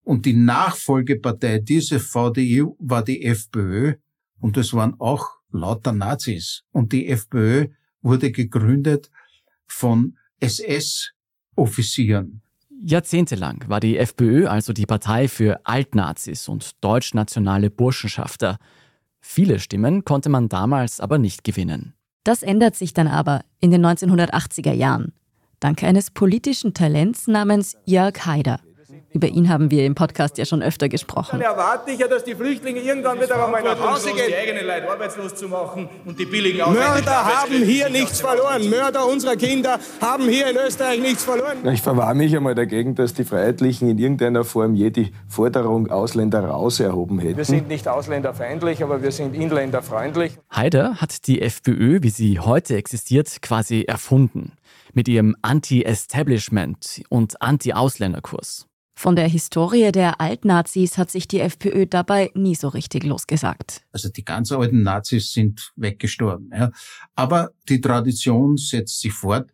Und 0.03 0.25
die 0.25 0.34
Nachfolgepartei 0.34 1.60
dieser 1.60 2.00
VDU 2.00 2.77
war 2.79 3.03
die 3.03 3.25
FPÖ 3.25 3.96
und 4.44 4.58
das 4.58 4.74
waren 4.74 5.00
auch 5.00 5.38
lauter 5.52 5.94
Nazis. 5.94 6.66
Und 6.74 6.92
die 6.92 7.08
FPÖ 7.08 7.70
wurde 8.02 8.34
gegründet 8.34 9.10
von 9.68 10.18
SS-Offizieren. 10.42 12.42
Jahrzehntelang 12.84 13.64
war 13.68 13.80
die 13.80 13.98
FPÖ 13.98 14.48
also 14.48 14.74
die 14.74 14.86
Partei 14.86 15.30
für 15.30 15.66
Altnazis 15.66 16.50
und 16.50 16.84
deutschnationale 16.84 17.70
Burschenschafter. 17.70 18.58
Viele 19.22 19.60
Stimmen 19.60 20.04
konnte 20.04 20.28
man 20.28 20.50
damals 20.50 21.00
aber 21.00 21.20
nicht 21.20 21.46
gewinnen. 21.46 21.94
Das 22.26 22.44
ändert 22.44 22.76
sich 22.76 22.92
dann 22.92 23.08
aber 23.08 23.46
in 23.62 23.72
den 23.72 23.86
1980er 23.86 24.74
Jahren. 24.74 25.14
Dank 25.62 25.84
eines 25.84 26.12
politischen 26.12 26.74
Talents 26.74 27.28
namens 27.28 27.78
Jörg 27.86 28.26
Haider. 28.26 28.60
Über 29.13 29.27
ihn 29.27 29.48
haben 29.48 29.70
wir 29.70 29.86
im 29.86 29.93
Podcast 29.93 30.39
ja 30.39 30.46
schon 30.46 30.63
öfter 30.63 30.89
gesprochen. 30.89 31.39
Dann 31.39 31.41
erwarte 31.41 31.91
ich 31.91 32.00
ja, 32.00 32.08
dass 32.08 32.24
die 32.24 32.34
Flüchtlinge 32.34 32.79
irgendwann 32.79 33.22
wieder 33.22 33.46
einmal 33.46 33.62
nach 33.62 33.79
Hause 33.79 34.12
gehen. 34.12 34.25
Die 34.27 34.36
eigenen 34.36 34.65
Leute 34.65 34.89
arbeitslos 34.89 35.36
zu 35.36 35.48
machen 35.48 35.88
und 36.03 36.17
die 36.17 36.25
billigen 36.25 36.58
Mörder 36.58 37.24
haben 37.24 37.63
hier 37.63 37.89
nichts 37.89 38.22
verloren. 38.22 38.67
Mörder 38.72 39.08
unserer 39.08 39.36
Kinder 39.36 39.79
haben 40.01 40.27
hier 40.27 40.50
in 40.50 40.58
Österreich 40.58 41.00
nichts 41.00 41.24
verloren. 41.24 41.58
Ich 41.72 41.84
verwahre 41.84 42.15
mich 42.15 42.36
einmal 42.36 42.55
dagegen, 42.55 42.96
dass 42.96 43.13
die 43.13 43.24
Freiheitlichen 43.24 43.88
in 43.88 44.00
irgendeiner 44.00 44.43
Form 44.43 44.74
je 44.74 44.89
die 44.89 45.13
Forderung 45.27 45.91
Ausländer 45.91 46.43
raus 46.46 46.79
erhoben 46.79 47.20
hätten. 47.20 47.38
Wir 47.38 47.46
sind 47.46 47.67
nicht 47.67 47.88
ausländerfeindlich, 47.88 48.82
aber 48.82 49.03
wir 49.03 49.12
sind 49.12 49.36
inländerfreundlich. 49.36 50.39
Haider 50.50 50.96
hat 50.96 51.27
die 51.27 51.43
FPÖ, 51.43 52.01
wie 52.01 52.10
sie 52.10 52.39
heute 52.39 52.75
existiert, 52.75 53.43
quasi 53.43 53.84
erfunden. 53.84 54.53
Mit 54.93 55.08
ihrem 55.08 55.36
Anti-Establishment 55.43 57.03
und 57.10 57.39
Anti-Ausländerkurs. 57.41 58.67
Von 58.96 59.16
der 59.16 59.28
Historie 59.28 59.92
der 59.92 60.22
Altnazis 60.22 60.98
hat 60.98 61.10
sich 61.10 61.28
die 61.28 61.40
FPÖ 61.40 61.88
dabei 61.88 62.32
nie 62.36 62.56
so 62.56 62.68
richtig 62.68 63.04
losgesagt. 63.04 63.82
Also 63.92 64.10
die 64.10 64.24
ganz 64.24 64.52
alten 64.52 64.84
Nazis 64.84 65.34
sind 65.34 65.74
weggestorben. 65.76 66.52
Ja. 66.54 66.72
Aber 67.16 67.52
die 67.70 67.82
Tradition 67.82 68.58
setzt 68.58 69.02
sich 69.02 69.14
fort. 69.14 69.50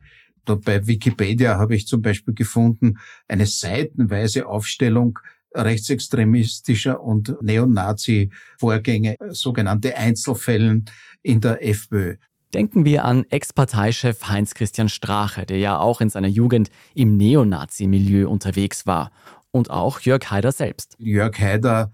Da 0.45 0.55
bei 0.55 0.85
Wikipedia 0.85 1.57
habe 1.57 1.75
ich 1.75 1.87
zum 1.87 2.01
Beispiel 2.01 2.33
gefunden 2.33 2.97
eine 3.27 3.45
seitenweise 3.45 4.47
Aufstellung 4.47 5.19
rechtsextremistischer 5.55 7.01
und 7.01 7.35
Neonazi-Vorgänge, 7.41 9.15
sogenannte 9.29 9.95
Einzelfällen 9.97 10.85
in 11.23 11.41
der 11.41 11.65
FPÖ. 11.65 12.17
Denken 12.53 12.83
wir 12.83 13.05
an 13.05 13.25
Ex-Parteichef 13.29 14.27
Heinz-Christian 14.27 14.89
Strache, 14.89 15.45
der 15.45 15.59
ja 15.59 15.77
auch 15.77 16.01
in 16.01 16.09
seiner 16.09 16.27
Jugend 16.27 16.71
im 16.95 17.15
Neonazi-Milieu 17.15 18.27
unterwegs 18.27 18.87
war. 18.87 19.11
Und 19.51 19.69
auch 19.69 19.99
Jörg 19.99 20.31
Haider 20.31 20.51
selbst. 20.51 20.95
Jörg 20.97 21.37
Haider 21.39 21.91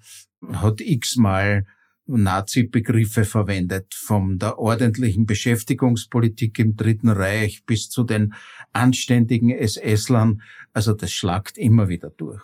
hat 0.53 0.79
x-mal 0.79 1.65
Nazi-Begriffe 2.07 3.25
verwendet, 3.25 3.93
von 3.93 4.37
der 4.37 4.59
ordentlichen 4.59 5.25
Beschäftigungspolitik 5.25 6.57
im 6.59 6.75
Dritten 6.75 7.09
Reich 7.09 7.65
bis 7.65 7.89
zu 7.89 8.03
den 8.03 8.33
anständigen 8.73 9.49
SS-Lern. 9.49 10.41
Also 10.71 10.93
das 10.93 11.11
schlagt 11.11 11.57
immer 11.57 11.89
wieder 11.89 12.11
durch. 12.11 12.43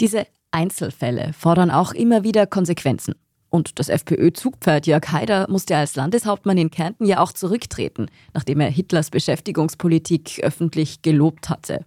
Diese 0.00 0.26
Einzelfälle 0.50 1.32
fordern 1.32 1.70
auch 1.70 1.92
immer 1.92 2.22
wieder 2.22 2.46
Konsequenzen. 2.46 3.14
Und 3.54 3.78
das 3.78 3.88
FPÖ-Zugpferd 3.88 4.88
Jörg 4.88 5.12
Haider 5.12 5.46
musste 5.48 5.76
als 5.76 5.94
Landeshauptmann 5.94 6.58
in 6.58 6.72
Kärnten 6.72 7.06
ja 7.06 7.20
auch 7.20 7.32
zurücktreten, 7.32 8.08
nachdem 8.32 8.58
er 8.58 8.68
Hitlers 8.68 9.10
Beschäftigungspolitik 9.10 10.40
öffentlich 10.42 11.02
gelobt 11.02 11.48
hatte. 11.48 11.86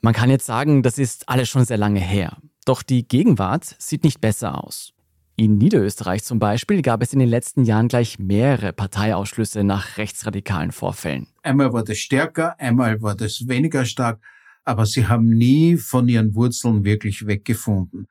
Man 0.00 0.14
kann 0.14 0.30
jetzt 0.30 0.46
sagen, 0.46 0.84
das 0.84 0.96
ist 0.96 1.28
alles 1.28 1.48
schon 1.48 1.64
sehr 1.64 1.76
lange 1.76 1.98
her. 1.98 2.36
Doch 2.66 2.84
die 2.84 3.08
Gegenwart 3.08 3.74
sieht 3.80 4.04
nicht 4.04 4.20
besser 4.20 4.64
aus. 4.64 4.92
In 5.34 5.58
Niederösterreich 5.58 6.22
zum 6.22 6.38
Beispiel 6.38 6.82
gab 6.82 7.02
es 7.02 7.12
in 7.12 7.18
den 7.18 7.28
letzten 7.28 7.64
Jahren 7.64 7.88
gleich 7.88 8.20
mehrere 8.20 8.72
Parteiausschlüsse 8.72 9.64
nach 9.64 9.98
rechtsradikalen 9.98 10.70
Vorfällen. 10.70 11.26
Einmal 11.42 11.72
war 11.72 11.82
das 11.82 11.98
stärker, 11.98 12.54
einmal 12.60 13.02
war 13.02 13.16
das 13.16 13.48
weniger 13.48 13.84
stark, 13.86 14.20
aber 14.64 14.86
sie 14.86 15.08
haben 15.08 15.30
nie 15.30 15.78
von 15.78 16.06
ihren 16.06 16.36
Wurzeln 16.36 16.84
wirklich 16.84 17.26
weggefunden. 17.26 18.06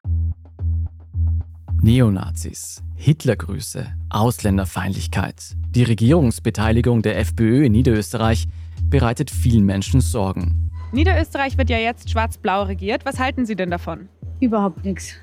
Neonazis, 1.87 2.83
Hitlergrüße, 2.97 3.87
Ausländerfeindlichkeit. 4.09 5.55
Die 5.69 5.83
Regierungsbeteiligung 5.83 7.01
der 7.01 7.17
FPÖ 7.17 7.63
in 7.63 7.71
Niederösterreich 7.71 8.43
bereitet 8.89 9.31
vielen 9.31 9.65
Menschen 9.65 10.01
Sorgen. 10.01 10.69
Niederösterreich 10.91 11.57
wird 11.57 11.69
ja 11.69 11.77
jetzt 11.77 12.09
schwarz-blau 12.09 12.63
regiert. 12.63 13.05
Was 13.05 13.19
halten 13.19 13.45
Sie 13.45 13.55
denn 13.55 13.71
davon? 13.71 14.09
Überhaupt 14.41 14.83
nichts. 14.83 15.13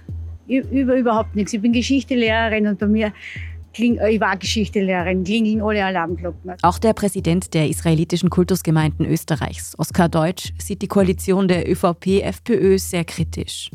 Über, 0.46 0.96
überhaupt 0.96 1.36
nichts. 1.36 1.52
Ich 1.52 1.60
bin 1.60 1.74
Geschichtelehrerin 1.74 2.66
und 2.66 2.78
bei 2.78 2.86
mir 2.86 3.12
Kling, 3.74 4.00
ich 4.08 4.18
war 4.18 4.38
Geschichtelehrerin, 4.38 5.22
klingeln 5.22 5.60
alle 5.60 5.84
Alarmglocken. 5.84 6.54
Auch 6.62 6.78
der 6.78 6.94
Präsident 6.94 7.52
der 7.52 7.68
israelitischen 7.68 8.30
Kultusgemeinden 8.30 9.04
Österreichs, 9.04 9.78
Oskar 9.78 10.08
Deutsch, 10.08 10.54
sieht 10.58 10.80
die 10.80 10.88
Koalition 10.88 11.46
der 11.46 11.70
ÖVP-FPÖ 11.70 12.78
sehr 12.78 13.04
kritisch 13.04 13.68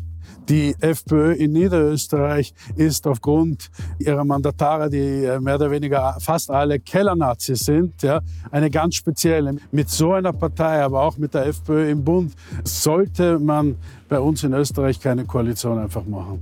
Die 0.50 0.76
FPÖ 0.80 1.34
in 1.34 1.54
Niederösterreich 1.54 2.56
ist 2.76 3.06
aufgrund 3.06 3.70
ihrer 4.00 4.26
Mandatare, 4.26 4.90
die 4.90 5.24
äh, 5.24 5.40
mehr 5.40 5.56
oder 5.56 5.70
weniger 5.70 6.18
fast 6.20 6.50
alle 6.50 6.80
Kellernazis 6.80 7.60
sind, 7.60 8.02
ja, 8.02 8.22
eine 8.50 8.72
ganz 8.72 8.96
spezielle. 8.96 9.58
Mit 9.72 9.92
so 9.92 10.14
einer 10.14 10.34
Partei, 10.34 10.82
aber 10.82 11.04
auch 11.04 11.20
mit 11.20 11.36
der 11.36 11.46
FPÖ 11.46 11.92
im 11.92 12.04
Bund, 12.04 12.34
sollte 12.64 13.38
man 13.38 13.76
bei 14.08 14.20
uns 14.20 14.44
in 14.44 14.54
Österreich 14.54 15.00
keine 15.00 15.26
Koalition 15.26 15.78
einfach 15.78 16.06
machen. 16.06 16.42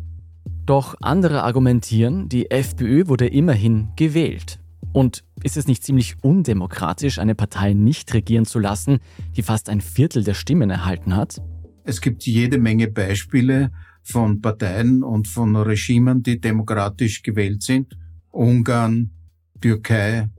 Doch 0.65 0.95
andere 1.01 1.43
argumentieren, 1.43 2.29
die 2.29 2.49
FPÖ 2.49 3.07
wurde 3.07 3.27
immerhin 3.27 3.89
gewählt. 3.97 4.59
Und 4.93 5.25
ist 5.43 5.57
es 5.57 5.67
nicht 5.67 5.83
ziemlich 5.83 6.15
undemokratisch, 6.21 7.19
eine 7.19 7.35
Partei 7.35 7.73
nicht 7.73 8.13
regieren 8.13 8.45
zu 8.45 8.59
lassen, 8.59 8.99
die 9.35 9.43
fast 9.43 9.67
ein 9.67 9.81
Viertel 9.81 10.23
der 10.23 10.33
Stimmen 10.33 10.69
erhalten 10.69 11.13
hat? 11.13 11.41
Es 11.83 12.01
gibt 12.01 12.25
jede 12.25 12.57
Menge 12.57 12.87
Beispiele, 12.89 13.71
von 14.07 14.41
Parteien 14.41 15.03
und 15.03 15.27
von 15.27 15.55
Regimen, 15.55 16.23
die 16.23 16.39
demokratisch 16.39 17.21
gewählt 17.21 17.61
sind. 17.61 17.97
Ungarn, 18.31 19.11
Türkei. 19.59 20.29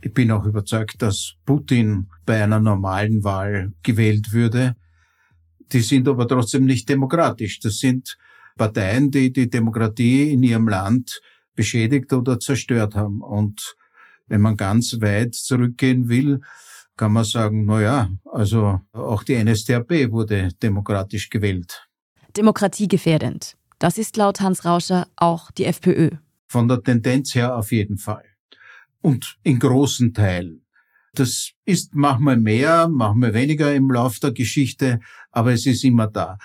Ich 0.00 0.14
bin 0.14 0.30
auch 0.30 0.46
überzeugt, 0.46 1.02
dass 1.02 1.34
Putin 1.44 2.08
bei 2.24 2.42
einer 2.42 2.60
normalen 2.60 3.22
Wahl 3.24 3.72
gewählt 3.82 4.32
würde. 4.32 4.76
Die 5.72 5.80
sind 5.80 6.08
aber 6.08 6.26
trotzdem 6.26 6.64
nicht 6.64 6.88
demokratisch. 6.88 7.60
Das 7.60 7.78
sind 7.78 8.16
Parteien, 8.56 9.10
die 9.10 9.30
die 9.30 9.50
Demokratie 9.50 10.32
in 10.32 10.42
ihrem 10.42 10.68
Land 10.68 11.20
beschädigt 11.54 12.12
oder 12.12 12.40
zerstört 12.40 12.94
haben. 12.94 13.20
Und 13.20 13.76
wenn 14.26 14.40
man 14.40 14.56
ganz 14.56 14.96
weit 15.00 15.34
zurückgehen 15.34 16.08
will, 16.08 16.40
kann 16.96 17.12
man 17.12 17.24
sagen, 17.24 17.66
na 17.66 17.82
ja, 17.82 18.10
also 18.24 18.80
auch 18.92 19.22
die 19.22 19.42
NSDAP 19.42 20.10
wurde 20.10 20.48
demokratisch 20.62 21.28
gewählt 21.28 21.87
demokratiegefährdend. 22.36 23.56
Das 23.78 23.98
ist 23.98 24.16
laut 24.16 24.40
Hans 24.40 24.64
Rauscher 24.64 25.06
auch 25.16 25.50
die 25.50 25.64
FPÖ. 25.64 26.10
Von 26.48 26.68
der 26.68 26.82
Tendenz 26.82 27.34
her 27.34 27.56
auf 27.56 27.72
jeden 27.72 27.98
Fall. 27.98 28.24
Und 29.00 29.38
in 29.42 29.58
großen 29.58 30.14
Teilen. 30.14 30.64
Das 31.14 31.52
ist 31.64 31.94
manchmal 31.94 32.36
mehr, 32.36 32.88
manchmal 32.88 33.34
weniger 33.34 33.74
im 33.74 33.90
Lauf 33.90 34.18
der 34.18 34.32
Geschichte, 34.32 35.00
aber 35.30 35.52
es 35.52 35.66
ist 35.66 35.84
immer 35.84 36.06
da. 36.06 36.38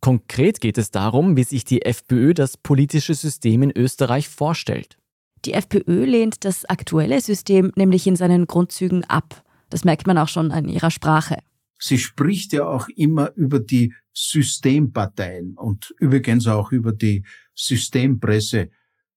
Konkret 0.00 0.60
geht 0.60 0.78
es 0.78 0.90
darum, 0.90 1.36
wie 1.36 1.44
sich 1.44 1.64
die 1.64 1.82
FPÖ 1.82 2.32
das 2.32 2.56
politische 2.56 3.14
System 3.14 3.62
in 3.62 3.76
Österreich 3.76 4.28
vorstellt. 4.28 4.96
Die 5.44 5.52
FPÖ 5.52 6.04
lehnt 6.04 6.44
das 6.44 6.64
aktuelle 6.64 7.20
System 7.20 7.72
nämlich 7.76 8.06
in 8.06 8.16
seinen 8.16 8.46
Grundzügen 8.46 9.04
ab. 9.04 9.42
Das 9.68 9.84
merkt 9.84 10.06
man 10.06 10.18
auch 10.18 10.28
schon 10.28 10.52
an 10.52 10.68
ihrer 10.68 10.90
Sprache. 10.90 11.38
Sie 11.78 11.98
spricht 11.98 12.52
ja 12.52 12.66
auch 12.66 12.88
immer 12.88 13.32
über 13.36 13.58
die 13.58 13.94
Systemparteien 14.28 15.54
und 15.56 15.94
übrigens 15.98 16.46
auch 16.46 16.72
über 16.72 16.92
die 16.92 17.24
Systempresse. 17.54 18.70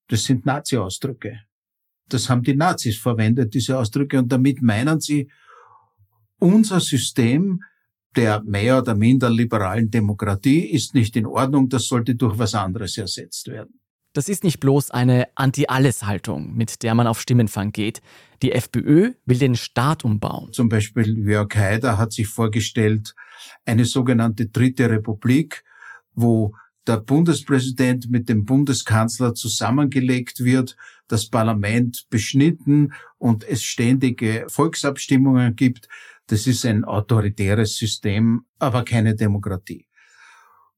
Das 0.07 0.23
sind 0.23 0.45
Nazi-Ausdrücke. 0.45 1.41
Das 2.07 2.29
haben 2.29 2.43
die 2.43 2.55
Nazis 2.55 2.97
verwendet, 2.97 3.53
diese 3.53 3.77
Ausdrücke, 3.77 4.19
und 4.19 4.31
damit 4.31 4.61
meinen 4.61 4.99
sie, 4.99 5.29
unser 6.39 6.79
System 6.79 7.61
der 8.15 8.43
mehr 8.43 8.79
oder 8.79 8.95
minder 8.95 9.29
liberalen 9.29 9.89
Demokratie 9.89 10.65
ist 10.71 10.93
nicht 10.93 11.15
in 11.15 11.25
Ordnung, 11.25 11.67
das 11.67 11.87
sollte 11.87 12.15
durch 12.15 12.37
was 12.37 12.53
anderes 12.53 12.97
ersetzt 12.97 13.47
werden. 13.47 13.79
Das 14.13 14.29
ist 14.29 14.43
nicht 14.43 14.59
bloß 14.59 14.91
eine 14.91 15.27
Anti-Alles-Haltung, 15.33 16.55
mit 16.55 16.83
der 16.83 16.93
man 16.93 17.07
auf 17.07 17.19
Stimmenfang 17.19 17.71
geht. 17.71 18.01
Die 18.43 18.51
FPÖ 18.51 19.13
will 19.25 19.39
den 19.39 19.55
Staat 19.55 20.05
umbauen. 20.05 20.53
Zum 20.53 20.69
Beispiel 20.69 21.17
Jörg 21.17 21.55
Haider 21.55 21.97
hat 21.97 22.13
sich 22.13 22.27
vorgestellt, 22.27 23.15
eine 23.65 23.85
sogenannte 23.85 24.45
Dritte 24.45 24.89
Republik, 24.89 25.63
wo 26.13 26.53
der 26.85 26.97
Bundespräsident 26.97 28.11
mit 28.11 28.29
dem 28.29 28.45
Bundeskanzler 28.45 29.33
zusammengelegt 29.33 30.43
wird, 30.43 30.75
das 31.07 31.29
Parlament 31.29 32.05
beschnitten 32.09 32.93
und 33.17 33.43
es 33.43 33.63
ständige 33.63 34.45
Volksabstimmungen 34.47 35.55
gibt. 35.55 35.87
Das 36.27 36.45
ist 36.45 36.65
ein 36.65 36.83
autoritäres 36.83 37.77
System, 37.77 38.45
aber 38.59 38.85
keine 38.85 39.15
Demokratie. 39.15 39.87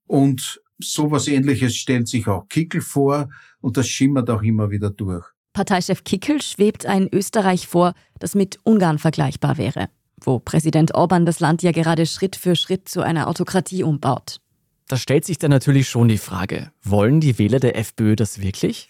Und 0.05 0.61
Sowas 0.79 1.27
ähnliches 1.27 1.75
stellt 1.75 2.07
sich 2.07 2.27
auch 2.27 2.47
Kickel 2.49 2.81
vor 2.81 3.29
und 3.61 3.77
das 3.77 3.87
schimmert 3.87 4.29
auch 4.29 4.41
immer 4.41 4.69
wieder 4.71 4.89
durch. 4.89 5.25
Parteichef 5.53 6.03
Kickel 6.03 6.41
schwebt 6.41 6.85
ein 6.85 7.07
Österreich 7.11 7.67
vor, 7.67 7.93
das 8.19 8.35
mit 8.35 8.59
Ungarn 8.63 8.99
vergleichbar 8.99 9.57
wäre, 9.57 9.87
wo 10.21 10.39
Präsident 10.39 10.93
Orban 10.93 11.25
das 11.25 11.39
Land 11.39 11.63
ja 11.63 11.71
gerade 11.71 12.05
Schritt 12.05 12.35
für 12.35 12.57
Schritt 12.57 12.89
zu 12.89 13.01
einer 13.01 13.29
Autokratie 13.29 13.83
umbaut. 13.83 14.41
Da 14.87 14.97
stellt 14.97 15.25
sich 15.25 15.39
dann 15.39 15.49
natürlich 15.49 15.89
schon 15.89 16.09
die 16.09 16.19
Frage, 16.19 16.71
wollen 16.83 17.19
die 17.19 17.39
Wähler 17.39 17.59
der 17.59 17.77
FPÖ 17.77 18.15
das 18.15 18.41
wirklich? 18.41 18.89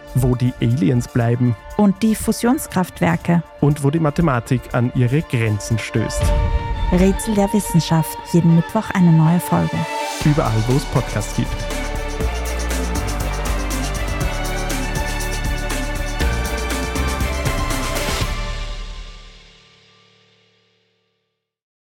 wo 0.15 0.35
die 0.35 0.53
Aliens 0.61 1.07
bleiben 1.07 1.55
und 1.77 2.03
die 2.03 2.15
Fusionskraftwerke 2.15 3.43
und 3.59 3.83
wo 3.83 3.89
die 3.89 3.99
Mathematik 3.99 4.73
an 4.73 4.91
ihre 4.95 5.21
Grenzen 5.21 5.77
stößt. 5.79 6.21
Rätsel 6.91 7.35
der 7.35 7.51
Wissenschaft, 7.53 8.17
jeden 8.33 8.55
Mittwoch 8.55 8.89
eine 8.91 9.11
neue 9.11 9.39
Folge. 9.39 9.77
Überall, 10.25 10.63
wo 10.67 10.75
es 10.75 10.85
Podcasts 10.85 11.35
gibt. 11.35 11.49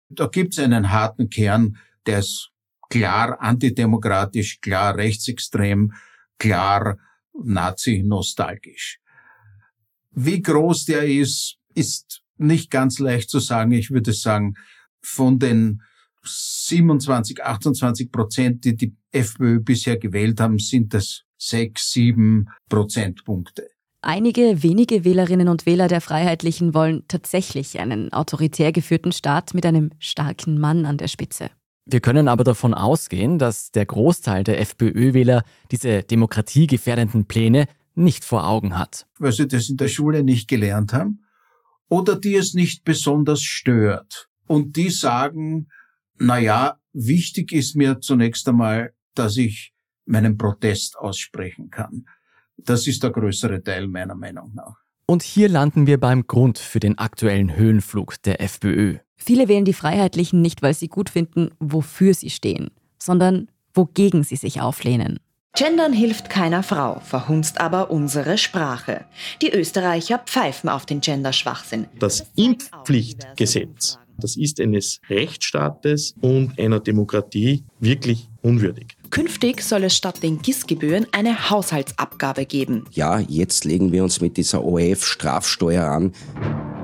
Da 0.09 0.27
gibt 0.27 0.55
es 0.55 0.65
einen 0.65 0.91
harten 0.91 1.29
Kern, 1.29 1.77
der 2.07 2.21
ist 2.21 2.51
klar 2.89 3.41
antidemokratisch, 3.41 4.61
klar 4.61 4.97
rechtsextrem, 4.97 5.93
klar 6.39 6.97
Nazi-nostalgisch. 7.45 8.99
Wie 10.13 10.41
groß 10.41 10.87
der 10.87 11.07
ist, 11.07 11.57
ist 11.75 12.23
nicht 12.39 12.71
ganz 12.71 12.99
leicht 12.99 13.31
zu 13.31 13.39
sagen. 13.39 13.73
Ich 13.73 13.91
würde 13.91 14.13
sagen, 14.13 14.55
von 15.03 15.39
den 15.39 15.83
27, 16.25 17.43
28 17.43 18.11
Prozent, 18.11 18.65
die 18.65 18.77
die 18.77 18.97
FPÖ 19.13 19.61
bisher 19.61 19.97
gewählt 19.99 20.41
haben, 20.41 20.59
sind 20.59 20.95
das 20.95 21.23
sechs, 21.39 21.93
sieben 21.93 22.47
Prozentpunkte. 22.69 23.69
Einige 24.01 24.63
wenige 24.63 25.05
Wählerinnen 25.05 25.49
und 25.49 25.67
Wähler 25.67 25.89
der 25.89 26.01
Freiheitlichen 26.01 26.75
wollen 26.75 27.05
tatsächlich 27.09 27.79
einen 27.81 28.13
autoritär 28.13 28.73
geführten 28.73 29.13
Staat 29.13 29.53
mit 29.53 29.67
einem 29.67 29.91
starken 29.99 30.59
Mann 30.59 30.87
an 30.87 30.97
der 30.97 31.09
Spitze. 31.09 31.51
Wir 31.89 32.01
können 32.01 32.27
aber 32.27 32.43
davon 32.43 32.75
ausgehen, 32.75 33.39
dass 33.39 33.71
der 33.71 33.87
Großteil 33.87 34.43
der 34.43 34.61
FPÖ-Wähler 34.61 35.45
diese 35.71 36.03
demokratiegefährdenden 36.03 37.27
Pläne 37.27 37.69
nicht 37.95 38.25
vor 38.25 38.49
Augen 38.49 38.77
hat. 38.77 39.07
Weil 39.19 39.33
sie 39.33 39.47
das 39.47 39.69
in 39.69 39.77
der 39.77 39.87
Schule 39.89 40.25
nicht 40.25 40.49
gelernt 40.49 40.93
haben 40.93 41.25
oder 41.89 42.17
die 42.17 42.35
es 42.35 42.55
nicht 42.55 42.85
besonders 42.85 43.43
stört. 43.43 44.29
Und 44.49 44.77
die 44.77 44.91
sagen, 44.91 45.69
na 46.19 46.39
ja, 46.39 46.79
wichtig 46.93 47.53
ist 47.53 47.77
mir 47.77 48.01
zunächst 48.01 48.49
einmal, 48.49 48.93
dass 49.15 49.37
ich 49.37 49.73
meinen 50.07 50.37
Protest 50.37 50.99
aussprechen 50.99 51.71
kann. 51.71 52.07
Das 52.57 52.87
ist 52.87 53.03
der 53.03 53.11
größere 53.11 53.63
Teil 53.63 53.87
meiner 53.87 54.15
Meinung 54.15 54.55
nach. 54.55 54.77
Und 55.07 55.23
hier 55.23 55.49
landen 55.49 55.87
wir 55.87 56.01
beim 56.01 56.27
Grund 56.27 56.59
für 56.59 56.81
den 56.81 56.99
aktuellen 56.99 57.55
Höhenflug 57.55 58.21
der 58.23 58.41
FPÖ. 58.41 58.99
Viele 59.27 59.49
wählen 59.49 59.65
die 59.65 59.73
Freiheitlichen 59.73 60.41
nicht, 60.41 60.63
weil 60.63 60.73
sie 60.73 60.87
gut 60.87 61.11
finden, 61.11 61.51
wofür 61.59 62.15
sie 62.15 62.31
stehen, 62.31 62.71
sondern 62.97 63.49
wogegen 63.75 64.23
sie 64.23 64.37
sich 64.37 64.61
auflehnen. 64.61 65.19
Gendern 65.57 65.93
hilft 65.93 66.31
keiner 66.31 66.63
Frau, 66.63 67.01
verhunzt 67.01 67.61
aber 67.61 67.91
unsere 67.91 68.39
Sprache. 68.39 69.05
Die 69.43 69.51
Österreicher 69.51 70.19
pfeifen 70.19 70.69
auf 70.69 70.87
den 70.87 71.01
Genderschwachsinn. 71.01 71.87
Das 71.99 72.27
Impfpflichtgesetz, 72.37 73.99
das 74.17 74.37
ist 74.37 74.61
eines 74.61 75.01
Rechtsstaates 75.11 76.15
und 76.21 76.57
einer 76.61 76.79
Demokratie 76.79 77.65
wirklich 77.81 78.29
unwürdig. 78.43 78.97
Künftig 79.11 79.63
soll 79.63 79.85
es 79.85 79.97
statt 79.97 80.23
den 80.23 80.41
GIS-Gebühren 80.41 81.07
eine 81.11 81.51
Haushaltsabgabe 81.51 82.47
geben. 82.47 82.85
Ja, 82.93 83.19
jetzt 83.19 83.65
legen 83.65 83.91
wir 83.91 84.05
uns 84.05 84.21
mit 84.21 84.37
dieser 84.37 84.63
ORF-Strafsteuer 84.63 85.85
an. 85.85 86.13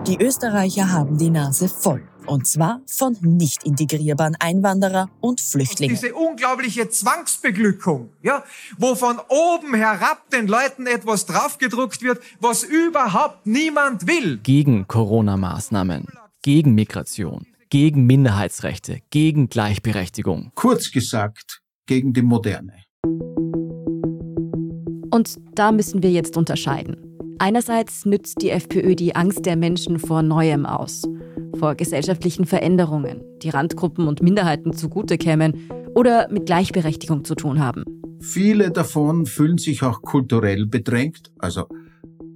Die 0.08 0.20
Österreicher 0.20 0.90
haben 0.90 1.18
die 1.18 1.30
Nase 1.30 1.68
voll 1.68 2.02
Und 2.26 2.46
zwar 2.46 2.80
von 2.86 3.16
nicht 3.20 3.64
integrierbaren 3.64 4.36
Einwanderer 4.38 5.10
und 5.20 5.40
Flüchtlingen. 5.40 5.96
Diese 5.96 6.14
unglaubliche 6.14 6.88
Zwangsbeglückung, 6.88 8.10
ja, 8.22 8.44
wo 8.78 8.94
von 8.94 9.18
oben 9.28 9.74
herab 9.74 10.30
den 10.30 10.46
Leuten 10.46 10.86
etwas 10.86 11.26
draufgedruckt 11.26 12.02
wird, 12.02 12.22
was 12.40 12.62
überhaupt 12.62 13.46
niemand 13.46 14.06
will. 14.06 14.38
Gegen 14.38 14.86
Corona-Maßnahmen, 14.86 16.06
gegen 16.42 16.74
Migration, 16.74 17.46
gegen 17.70 18.06
Minderheitsrechte, 18.06 19.00
gegen 19.10 19.48
Gleichberechtigung. 19.48 20.52
Kurz 20.54 20.90
gesagt, 20.90 21.62
gegen 21.86 22.12
die 22.12 22.22
Moderne. 22.22 22.74
Und 25.10 25.36
da 25.54 25.72
müssen 25.72 26.02
wir 26.02 26.10
jetzt 26.10 26.36
unterscheiden. 26.36 27.11
Einerseits 27.38 28.06
nützt 28.06 28.42
die 28.42 28.50
FPÖ 28.50 28.94
die 28.94 29.16
Angst 29.16 29.46
der 29.46 29.56
Menschen 29.56 29.98
vor 29.98 30.22
Neuem 30.22 30.66
aus, 30.66 31.02
vor 31.58 31.74
gesellschaftlichen 31.74 32.44
Veränderungen, 32.44 33.22
die 33.42 33.50
Randgruppen 33.50 34.06
und 34.06 34.22
Minderheiten 34.22 34.72
zugute 34.72 35.18
kämen 35.18 35.68
oder 35.94 36.28
mit 36.30 36.46
Gleichberechtigung 36.46 37.24
zu 37.24 37.34
tun 37.34 37.60
haben. 37.60 37.84
Viele 38.20 38.70
davon 38.70 39.26
fühlen 39.26 39.58
sich 39.58 39.82
auch 39.82 40.02
kulturell 40.02 40.66
bedrängt, 40.66 41.32
also 41.38 41.66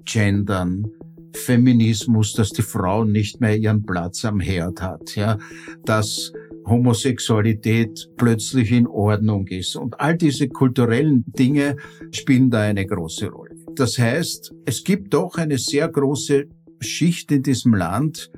Gendern, 0.05 0.91
Feminismus, 1.33 2.33
dass 2.33 2.51
die 2.51 2.63
Frau 2.63 3.05
nicht 3.05 3.41
mehr 3.41 3.57
ihren 3.57 3.85
Platz 3.85 4.25
am 4.25 4.41
Herd 4.41 4.83
hat, 4.83 5.15
ja, 5.15 5.39
dass 5.85 6.33
Homosexualität 6.67 8.11
plötzlich 8.17 8.73
in 8.73 8.87
Ordnung 8.87 9.47
ist. 9.47 9.77
Und 9.77 10.01
all 10.01 10.17
diese 10.17 10.49
kulturellen 10.49 11.25
Dinge 11.27 11.77
spielen 12.11 12.51
da 12.51 12.63
eine 12.63 12.87
große 12.87 13.29
Rolle. 13.29 13.56
Das 13.77 13.99
heißt, 13.99 14.55
es 14.65 14.85
gibt 14.85 15.13
doch 15.13 15.37
eine 15.37 15.59
sehr 15.59 15.87
große 15.87 16.47
Schicht 16.81 17.31
in 17.31 17.43
diesem 17.43 17.75
Land, 17.75 18.31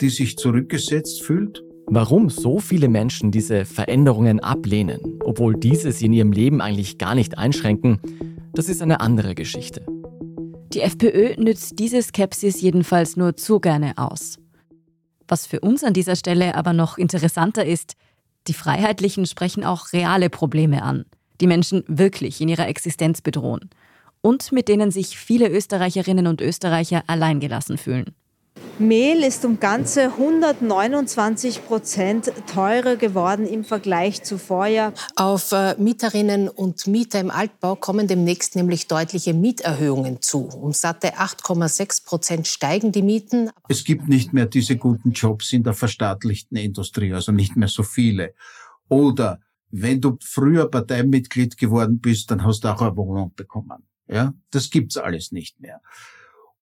die 0.00 0.08
sich 0.08 0.38
zurückgesetzt 0.38 1.22
fühlt. 1.22 1.62
Warum 1.86 2.30
so 2.30 2.60
viele 2.60 2.88
Menschen 2.88 3.30
diese 3.30 3.66
Veränderungen 3.66 4.40
ablehnen, 4.40 5.20
obwohl 5.22 5.54
diese 5.54 5.92
sie 5.92 6.06
in 6.06 6.14
ihrem 6.14 6.32
Leben 6.32 6.62
eigentlich 6.62 6.96
gar 6.96 7.14
nicht 7.14 7.36
einschränken, 7.36 8.00
das 8.54 8.70
ist 8.70 8.80
eine 8.80 9.00
andere 9.00 9.34
Geschichte. 9.34 9.84
Die 10.72 10.80
FPÖ 10.80 11.36
nützt 11.36 11.78
diese 11.78 12.00
Skepsis 12.00 12.62
jedenfalls 12.62 13.16
nur 13.16 13.36
zu 13.36 13.60
gerne 13.60 13.92
aus. 13.96 14.38
Was 15.28 15.46
für 15.46 15.60
uns 15.60 15.84
an 15.84 15.92
dieser 15.92 16.16
Stelle 16.16 16.54
aber 16.54 16.72
noch 16.72 16.96
interessanter 16.96 17.66
ist, 17.66 17.96
die 18.48 18.54
Freiheitlichen 18.54 19.26
sprechen 19.26 19.62
auch 19.62 19.92
reale 19.92 20.30
Probleme 20.30 20.82
an, 20.82 21.04
die 21.42 21.46
Menschen 21.46 21.84
wirklich 21.86 22.40
in 22.40 22.48
ihrer 22.48 22.66
Existenz 22.66 23.20
bedrohen 23.20 23.68
und 24.26 24.50
mit 24.50 24.66
denen 24.66 24.90
sich 24.90 25.16
viele 25.16 25.48
Österreicherinnen 25.48 26.26
und 26.26 26.40
Österreicher 26.40 27.04
alleingelassen 27.06 27.78
fühlen. 27.78 28.06
Mehl 28.80 29.22
ist 29.22 29.44
um 29.44 29.60
ganze 29.60 30.06
129 30.06 31.64
Prozent 31.64 32.32
teurer 32.52 32.96
geworden 32.96 33.46
im 33.46 33.62
Vergleich 33.62 34.24
zu 34.24 34.36
Vorjahr. 34.36 34.92
Auf 35.14 35.52
äh, 35.52 35.76
Mieterinnen 35.78 36.48
und 36.48 36.88
Mieter 36.88 37.20
im 37.20 37.30
Altbau 37.30 37.76
kommen 37.76 38.08
demnächst 38.08 38.56
nämlich 38.56 38.88
deutliche 38.88 39.32
Mieterhöhungen 39.32 40.20
zu. 40.20 40.48
Um 40.48 40.72
satte 40.72 41.14
8,6 41.14 42.04
Prozent 42.04 42.48
steigen 42.48 42.90
die 42.90 43.02
Mieten. 43.02 43.50
Es 43.68 43.84
gibt 43.84 44.08
nicht 44.08 44.32
mehr 44.32 44.46
diese 44.46 44.76
guten 44.76 45.12
Jobs 45.12 45.52
in 45.52 45.62
der 45.62 45.74
verstaatlichten 45.74 46.56
Industrie, 46.56 47.14
also 47.14 47.30
nicht 47.30 47.54
mehr 47.54 47.68
so 47.68 47.84
viele. 47.84 48.34
Oder 48.88 49.38
wenn 49.70 50.00
du 50.00 50.18
früher 50.20 50.68
Parteimitglied 50.68 51.56
geworden 51.56 52.00
bist, 52.00 52.30
dann 52.32 52.44
hast 52.44 52.64
du 52.64 52.68
auch 52.68 52.82
eine 52.82 52.96
Wohnung 52.96 53.32
bekommen. 53.36 53.84
Ja, 54.08 54.34
das 54.50 54.70
gibt's 54.70 54.96
alles 54.96 55.32
nicht 55.32 55.60
mehr. 55.60 55.80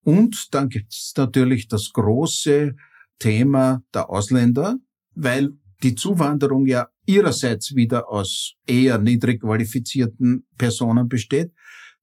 Und 0.02 0.54
dann 0.54 0.68
gibt 0.68 0.92
es 0.92 1.12
natürlich 1.16 1.68
das 1.68 1.92
große 1.92 2.74
Thema 3.18 3.82
der 3.92 4.10
Ausländer, 4.10 4.76
weil 5.14 5.52
die 5.82 5.94
Zuwanderung 5.94 6.66
ja 6.66 6.88
ihrerseits 7.06 7.74
wieder 7.74 8.08
aus 8.08 8.54
eher 8.66 8.98
niedrig 8.98 9.42
qualifizierten 9.42 10.46
Personen 10.56 11.08
besteht, 11.08 11.52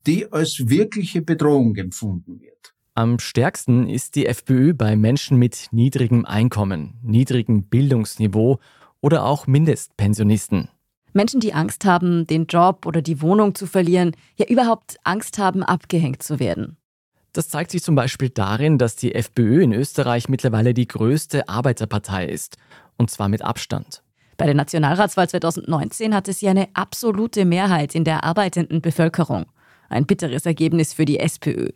die 0.08 0.32
als 0.32 0.64
wirkliche 0.68 1.22
Bedrohung 1.22 1.76
empfunden 1.76 2.40
wird. 2.40 2.74
Am 2.94 3.20
stärksten 3.20 3.88
ist 3.88 4.16
die 4.16 4.26
FPÖ 4.26 4.74
bei 4.74 4.96
Menschen 4.96 5.38
mit 5.38 5.68
niedrigem 5.72 6.26
Einkommen, 6.26 7.00
niedrigem 7.02 7.64
Bildungsniveau 7.64 8.60
oder 9.00 9.26
auch 9.26 9.48
Mindestpensionisten. 9.48 10.70
Menschen, 11.14 11.40
die 11.40 11.54
Angst 11.54 11.86
haben, 11.86 12.26
den 12.28 12.46
Job 12.46 12.86
oder 12.86 13.02
die 13.02 13.22
Wohnung 13.22 13.56
zu 13.56 13.68
verlieren, 13.68 14.16
ja 14.36 14.46
überhaupt 14.48 14.98
Angst 15.04 15.38
haben, 15.38 15.64
abgehängt 15.64 16.24
zu 16.24 16.40
werden. 16.40 16.78
Das 17.34 17.48
zeigt 17.48 17.72
sich 17.72 17.82
zum 17.82 17.96
Beispiel 17.96 18.30
darin, 18.30 18.78
dass 18.78 18.96
die 18.96 19.16
FPÖ 19.16 19.64
in 19.64 19.74
Österreich 19.74 20.28
mittlerweile 20.28 20.74
die 20.74 20.88
größte 20.88 21.48
Arbeiterpartei 21.48 22.26
ist. 22.26 22.58
Und 22.98 23.10
zwar 23.10 23.30
mit 23.30 23.42
Abstand. 23.42 24.04
Bei 24.38 24.46
der 24.46 24.56
Nationalratswahl 24.56 25.30
2019 25.30 26.14
hatte 26.14 26.34
sie 26.34 26.50
eine 26.50 26.68
absolute 26.74 27.46
Mehrheit 27.46 27.96
in 27.96 28.04
der 28.04 28.24
arbeitenden 28.24 28.82
Bevölkerung. 28.82 29.46
Ein 29.88 30.06
bitteres 30.06 30.46
Ergebnis 30.46 30.94
für 30.94 31.06
die 31.06 31.20
SPÖ. 31.20 31.70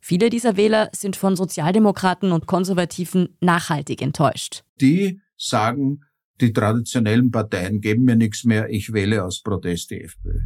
Viele 0.00 0.30
dieser 0.30 0.56
Wähler 0.56 0.90
sind 0.92 1.16
von 1.16 1.36
Sozialdemokraten 1.36 2.32
und 2.32 2.46
Konservativen 2.46 3.36
nachhaltig 3.40 4.02
enttäuscht. 4.02 4.64
Die 4.80 5.20
sagen, 5.36 6.00
die 6.40 6.52
traditionellen 6.52 7.30
Parteien 7.30 7.80
geben 7.80 8.04
mir 8.04 8.16
nichts 8.16 8.44
mehr, 8.44 8.68
ich 8.70 8.92
wähle 8.92 9.24
aus 9.24 9.42
Protest 9.42 9.90
die 9.90 10.02
FPÖ. 10.02 10.40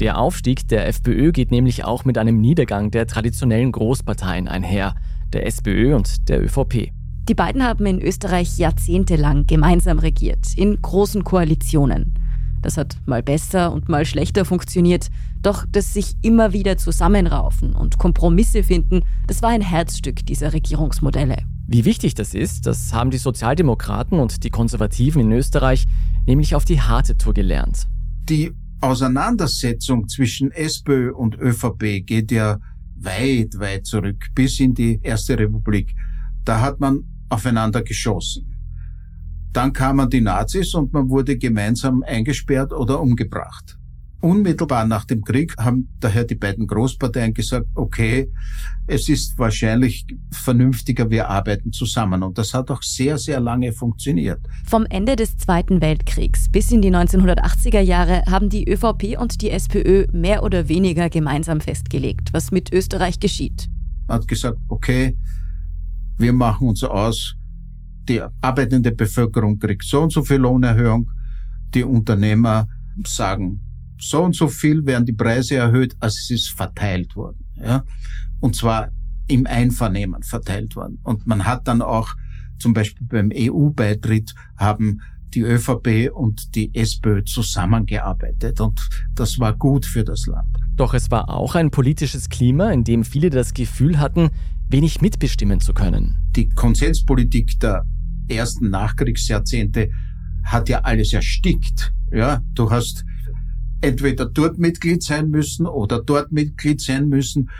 Der 0.00 0.18
Aufstieg 0.18 0.66
der 0.68 0.88
FPÖ 0.88 1.30
geht 1.30 1.50
nämlich 1.50 1.84
auch 1.84 2.06
mit 2.06 2.16
einem 2.16 2.40
Niedergang 2.40 2.90
der 2.90 3.06
traditionellen 3.06 3.70
Großparteien 3.70 4.48
einher, 4.48 4.94
der 5.32 5.46
SPÖ 5.46 5.94
und 5.94 6.28
der 6.30 6.42
ÖVP. 6.42 6.90
Die 7.28 7.34
beiden 7.34 7.62
haben 7.62 7.84
in 7.84 8.00
Österreich 8.00 8.56
jahrzehntelang 8.56 9.46
gemeinsam 9.46 9.98
regiert, 9.98 10.56
in 10.56 10.80
großen 10.80 11.22
Koalitionen. 11.22 12.14
Das 12.62 12.76
hat 12.76 12.96
mal 13.06 13.22
besser 13.22 13.72
und 13.72 13.88
mal 13.88 14.04
schlechter 14.04 14.44
funktioniert, 14.44 15.08
doch 15.42 15.64
das 15.70 15.94
sich 15.94 16.16
immer 16.22 16.52
wieder 16.52 16.76
zusammenraufen 16.78 17.74
und 17.74 17.98
Kompromisse 17.98 18.62
finden, 18.62 19.02
das 19.26 19.42
war 19.42 19.50
ein 19.50 19.62
Herzstück 19.62 20.24
dieser 20.26 20.52
Regierungsmodelle. 20.52 21.36
Wie 21.72 21.84
wichtig 21.84 22.14
das 22.16 22.34
ist, 22.34 22.66
das 22.66 22.92
haben 22.92 23.12
die 23.12 23.18
Sozialdemokraten 23.18 24.18
und 24.18 24.42
die 24.42 24.50
Konservativen 24.50 25.22
in 25.22 25.30
Österreich 25.30 25.86
nämlich 26.26 26.56
auf 26.56 26.64
die 26.64 26.80
harte 26.80 27.16
Tour 27.16 27.32
gelernt. 27.32 27.86
Die 28.28 28.50
Auseinandersetzung 28.80 30.08
zwischen 30.08 30.50
SPÖ 30.50 31.12
und 31.12 31.38
ÖVP 31.38 32.04
geht 32.04 32.32
ja 32.32 32.58
weit, 32.96 33.56
weit 33.60 33.86
zurück, 33.86 34.30
bis 34.34 34.58
in 34.58 34.74
die 34.74 34.98
Erste 35.00 35.38
Republik. 35.38 35.94
Da 36.44 36.60
hat 36.60 36.80
man 36.80 37.04
aufeinander 37.28 37.82
geschossen. 37.82 38.52
Dann 39.52 39.72
kamen 39.72 40.10
die 40.10 40.22
Nazis 40.22 40.74
und 40.74 40.92
man 40.92 41.08
wurde 41.08 41.38
gemeinsam 41.38 42.02
eingesperrt 42.02 42.72
oder 42.72 43.00
umgebracht. 43.00 43.78
Unmittelbar 44.20 44.84
nach 44.86 45.06
dem 45.06 45.24
Krieg 45.24 45.56
haben 45.56 45.88
daher 45.98 46.24
die 46.24 46.34
beiden 46.34 46.66
Großparteien 46.66 47.32
gesagt, 47.32 47.66
okay, 47.74 48.30
es 48.86 49.08
ist 49.08 49.38
wahrscheinlich 49.38 50.06
vernünftiger, 50.30 51.08
wir 51.10 51.30
arbeiten 51.30 51.72
zusammen. 51.72 52.22
Und 52.22 52.36
das 52.36 52.52
hat 52.52 52.70
auch 52.70 52.82
sehr, 52.82 53.16
sehr 53.16 53.40
lange 53.40 53.72
funktioniert. 53.72 54.40
Vom 54.66 54.84
Ende 54.86 55.16
des 55.16 55.38
Zweiten 55.38 55.80
Weltkriegs 55.80 56.50
bis 56.50 56.70
in 56.70 56.82
die 56.82 56.90
1980er 56.90 57.80
Jahre 57.80 58.22
haben 58.28 58.50
die 58.50 58.68
ÖVP 58.68 59.18
und 59.18 59.40
die 59.40 59.50
SPÖ 59.50 60.06
mehr 60.12 60.42
oder 60.42 60.68
weniger 60.68 61.08
gemeinsam 61.08 61.62
festgelegt, 61.62 62.32
was 62.32 62.50
mit 62.50 62.72
Österreich 62.72 63.20
geschieht. 63.20 63.68
Man 64.06 64.18
hat 64.18 64.28
gesagt, 64.28 64.58
okay, 64.68 65.16
wir 66.18 66.34
machen 66.34 66.68
uns 66.68 66.84
aus, 66.84 67.36
die 68.06 68.20
arbeitende 68.42 68.92
Bevölkerung 68.92 69.58
kriegt 69.58 69.84
so 69.84 70.02
und 70.02 70.12
so 70.12 70.22
viel 70.22 70.38
Lohnerhöhung, 70.38 71.10
die 71.72 71.84
Unternehmer 71.84 72.68
sagen, 73.06 73.60
so 74.00 74.22
und 74.22 74.34
so 74.34 74.48
viel 74.48 74.84
werden 74.86 75.06
die 75.06 75.12
Preise 75.12 75.56
erhöht, 75.56 75.96
als 76.00 76.18
es 76.20 76.30
ist 76.30 76.48
verteilt 76.50 77.14
worden. 77.16 77.44
Ja? 77.56 77.84
Und 78.40 78.56
zwar 78.56 78.90
im 79.28 79.46
Einvernehmen 79.46 80.22
verteilt 80.22 80.74
worden. 80.74 80.98
Und 81.04 81.26
man 81.26 81.44
hat 81.44 81.68
dann 81.68 81.82
auch 81.82 82.14
zum 82.58 82.74
Beispiel 82.74 83.06
beim 83.06 83.30
EU-Beitritt 83.34 84.34
haben 84.56 85.00
die 85.34 85.42
ÖVP 85.42 86.10
und 86.12 86.54
die 86.54 86.74
SPÖ 86.74 87.22
zusammengearbeitet 87.24 88.60
und 88.60 88.80
das 89.14 89.38
war 89.38 89.56
gut 89.56 89.86
für 89.86 90.04
das 90.04 90.26
Land. 90.26 90.56
Doch 90.74 90.92
es 90.92 91.10
war 91.10 91.28
auch 91.30 91.54
ein 91.54 91.70
politisches 91.70 92.28
Klima, 92.28 92.70
in 92.70 92.84
dem 92.84 93.04
viele 93.04 93.30
das 93.30 93.54
Gefühl 93.54 94.00
hatten, 94.00 94.30
wenig 94.68 95.00
mitbestimmen 95.00 95.60
zu 95.60 95.72
können. 95.72 96.16
Die 96.34 96.48
Konsenspolitik 96.48 97.60
der 97.60 97.84
ersten 98.28 98.70
Nachkriegsjahrzehnte 98.70 99.90
hat 100.42 100.68
ja 100.68 100.80
alles 100.80 101.12
erstickt. 101.12 101.92
Ja, 102.12 102.42
du 102.54 102.70
hast 102.70 103.04
entweder 103.80 104.26
dort 104.26 104.58
Mitglied 104.58 105.02
sein 105.02 105.30
müssen 105.30 105.66
oder 105.66 106.02
dort 106.02 106.32
Mitglied 106.32 106.80
sein 106.80 107.08
müssen. 107.08 107.50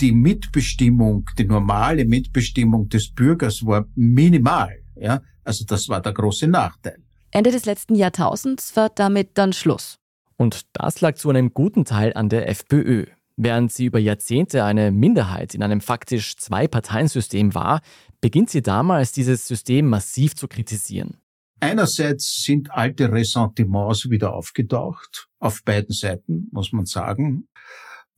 Die 0.00 0.12
Mitbestimmung, 0.12 1.28
die 1.38 1.44
normale 1.44 2.04
Mitbestimmung 2.04 2.88
des 2.88 3.10
Bürgers 3.12 3.64
war 3.64 3.86
minimal. 3.94 4.82
Ja, 4.94 5.22
also 5.44 5.64
das 5.64 5.88
war 5.88 6.00
der 6.00 6.12
große 6.12 6.48
Nachteil. 6.48 6.98
Ende 7.30 7.50
des 7.50 7.66
letzten 7.66 7.94
Jahrtausends 7.94 8.76
war 8.76 8.88
damit 8.88 9.30
dann 9.34 9.52
Schluss. 9.52 9.98
Und 10.36 10.66
das 10.72 11.00
lag 11.00 11.16
zu 11.16 11.30
einem 11.30 11.52
guten 11.54 11.84
Teil 11.84 12.12
an 12.14 12.28
der 12.28 12.48
FPÖ. 12.48 13.06
Während 13.36 13.72
sie 13.72 13.86
über 13.86 13.98
Jahrzehnte 13.98 14.64
eine 14.64 14.90
Minderheit 14.90 15.54
in 15.54 15.62
einem 15.62 15.82
faktisch 15.82 16.36
Zwei-Parteien-System 16.36 17.54
war, 17.54 17.80
beginnt 18.22 18.48
sie 18.48 18.62
damals, 18.62 19.12
dieses 19.12 19.46
System 19.46 19.86
massiv 19.86 20.34
zu 20.34 20.48
kritisieren. 20.48 21.18
Einerseits 21.60 22.42
sind 22.42 22.70
alte 22.70 23.10
Ressentiments 23.10 24.10
wieder 24.10 24.34
aufgetaucht, 24.34 25.28
auf 25.38 25.62
beiden 25.64 25.94
Seiten, 25.94 26.48
muss 26.52 26.72
man 26.72 26.84
sagen. 26.84 27.48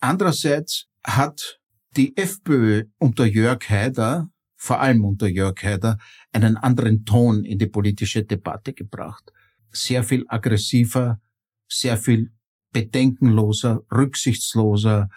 Andererseits 0.00 0.86
hat 1.04 1.60
die 1.96 2.16
FPÖ 2.16 2.84
unter 2.98 3.24
Jörg 3.24 3.68
Haider, 3.68 4.28
vor 4.56 4.80
allem 4.80 5.04
unter 5.04 5.28
Jörg 5.28 5.62
Haider, 5.62 5.98
einen 6.32 6.56
anderen 6.56 7.04
Ton 7.04 7.44
in 7.44 7.58
die 7.58 7.66
politische 7.66 8.24
Debatte 8.24 8.72
gebracht. 8.72 9.32
Sehr 9.70 10.02
viel 10.02 10.24
aggressiver, 10.28 11.20
sehr 11.68 11.96
viel 11.96 12.32
bedenkenloser, 12.72 13.82
rücksichtsloser, 13.92 15.08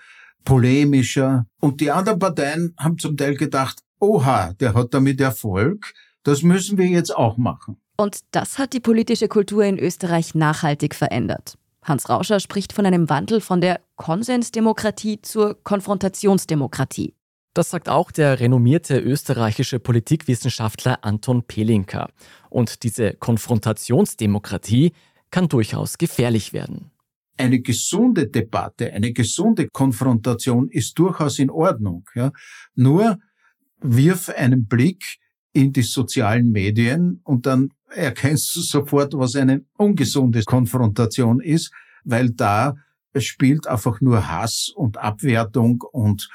polemischer. 0.43 1.47
Und 1.59 1.81
die 1.81 1.91
anderen 1.91 2.19
Parteien 2.19 2.73
haben 2.77 2.97
zum 2.97 3.17
Teil 3.17 3.35
gedacht, 3.35 3.81
oha, 3.99 4.53
der 4.53 4.73
hat 4.73 4.93
damit 4.93 5.21
Erfolg, 5.21 5.93
das 6.23 6.43
müssen 6.43 6.77
wir 6.77 6.87
jetzt 6.87 7.15
auch 7.15 7.37
machen. 7.37 7.77
Und 7.97 8.19
das 8.31 8.57
hat 8.57 8.73
die 8.73 8.79
politische 8.79 9.27
Kultur 9.27 9.63
in 9.63 9.77
Österreich 9.77 10.35
nachhaltig 10.35 10.95
verändert. 10.95 11.57
Hans 11.83 12.09
Rauscher 12.09 12.39
spricht 12.39 12.73
von 12.73 12.85
einem 12.85 13.09
Wandel 13.09 13.41
von 13.41 13.59
der 13.59 13.81
Konsensdemokratie 13.95 15.21
zur 15.21 15.61
Konfrontationsdemokratie. 15.63 17.15
Das 17.53 17.69
sagt 17.69 17.89
auch 17.89 18.11
der 18.11 18.39
renommierte 18.39 18.97
österreichische 18.97 19.79
Politikwissenschaftler 19.79 21.03
Anton 21.03 21.43
Pelinka. 21.43 22.09
Und 22.49 22.83
diese 22.83 23.13
Konfrontationsdemokratie 23.13 24.93
kann 25.31 25.49
durchaus 25.49 25.97
gefährlich 25.97 26.53
werden. 26.53 26.91
Eine 27.37 27.59
gesunde 27.59 28.27
Debatte, 28.27 28.93
eine 28.93 29.11
gesunde 29.11 29.67
Konfrontation 29.67 30.69
ist 30.69 30.97
durchaus 30.97 31.39
in 31.39 31.49
Ordnung. 31.49 32.05
Ja? 32.13 32.31
Nur 32.75 33.17
wirf 33.79 34.29
einen 34.29 34.67
Blick 34.67 35.17
in 35.53 35.73
die 35.73 35.81
sozialen 35.81 36.51
Medien 36.51 37.21
und 37.23 37.45
dann 37.45 37.69
erkennst 37.89 38.55
du 38.55 38.61
sofort, 38.61 39.13
was 39.13 39.35
eine 39.35 39.65
ungesunde 39.77 40.43
Konfrontation 40.43 41.41
ist, 41.41 41.71
weil 42.03 42.29
da 42.29 42.75
spielt 43.17 43.67
einfach 43.67 43.99
nur 43.99 44.29
Hass 44.29 44.71
und 44.73 44.97
Abwertung 44.97 45.83
und 45.91 46.29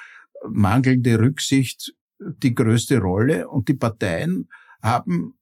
mangelnde 0.49 1.19
Rücksicht 1.19 1.95
die 2.19 2.55
größte 2.55 2.99
Rolle 2.99 3.49
und 3.49 3.69
die 3.69 3.75
Parteien 3.75 4.49
haben 4.83 5.35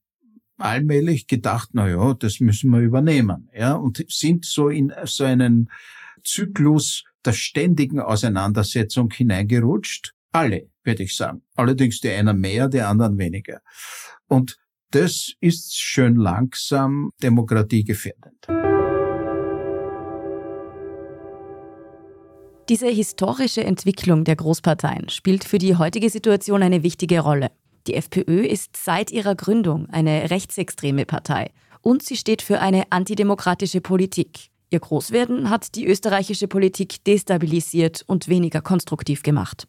allmählich 0.58 1.26
gedacht, 1.26 1.70
na 1.72 1.88
ja, 1.88 2.14
das 2.14 2.40
müssen 2.40 2.70
wir 2.70 2.80
übernehmen, 2.80 3.48
ja, 3.56 3.74
und 3.74 4.04
sind 4.08 4.44
so 4.44 4.68
in 4.68 4.92
so 5.04 5.24
einen 5.24 5.70
Zyklus 6.22 7.04
der 7.24 7.32
ständigen 7.32 8.00
Auseinandersetzung 8.00 9.10
hineingerutscht. 9.10 10.14
Alle, 10.32 10.68
würde 10.84 11.02
ich 11.02 11.16
sagen. 11.16 11.42
Allerdings 11.54 12.00
die 12.00 12.10
einen 12.10 12.38
mehr, 12.38 12.68
die 12.68 12.80
anderen 12.80 13.18
weniger. 13.18 13.60
Und 14.28 14.56
das 14.90 15.32
ist 15.40 15.76
schön 15.76 16.16
langsam 16.16 17.10
demokratiegefährdend. 17.22 18.46
Diese 22.68 22.88
historische 22.88 23.62
Entwicklung 23.62 24.24
der 24.24 24.36
Großparteien 24.36 25.10
spielt 25.10 25.44
für 25.44 25.58
die 25.58 25.76
heutige 25.76 26.08
Situation 26.08 26.62
eine 26.62 26.82
wichtige 26.82 27.20
Rolle. 27.20 27.50
Die 27.86 27.94
FPÖ 27.94 28.46
ist 28.46 28.76
seit 28.76 29.10
ihrer 29.10 29.34
Gründung 29.34 29.90
eine 29.90 30.30
rechtsextreme 30.30 31.04
Partei 31.04 31.50
und 31.82 32.02
sie 32.02 32.16
steht 32.16 32.40
für 32.40 32.60
eine 32.60 32.90
antidemokratische 32.90 33.82
Politik. 33.82 34.48
Ihr 34.70 34.80
Großwerden 34.80 35.50
hat 35.50 35.74
die 35.74 35.86
österreichische 35.86 36.48
Politik 36.48 37.04
destabilisiert 37.04 38.02
und 38.06 38.28
weniger 38.28 38.62
konstruktiv 38.62 39.22
gemacht. 39.22 39.68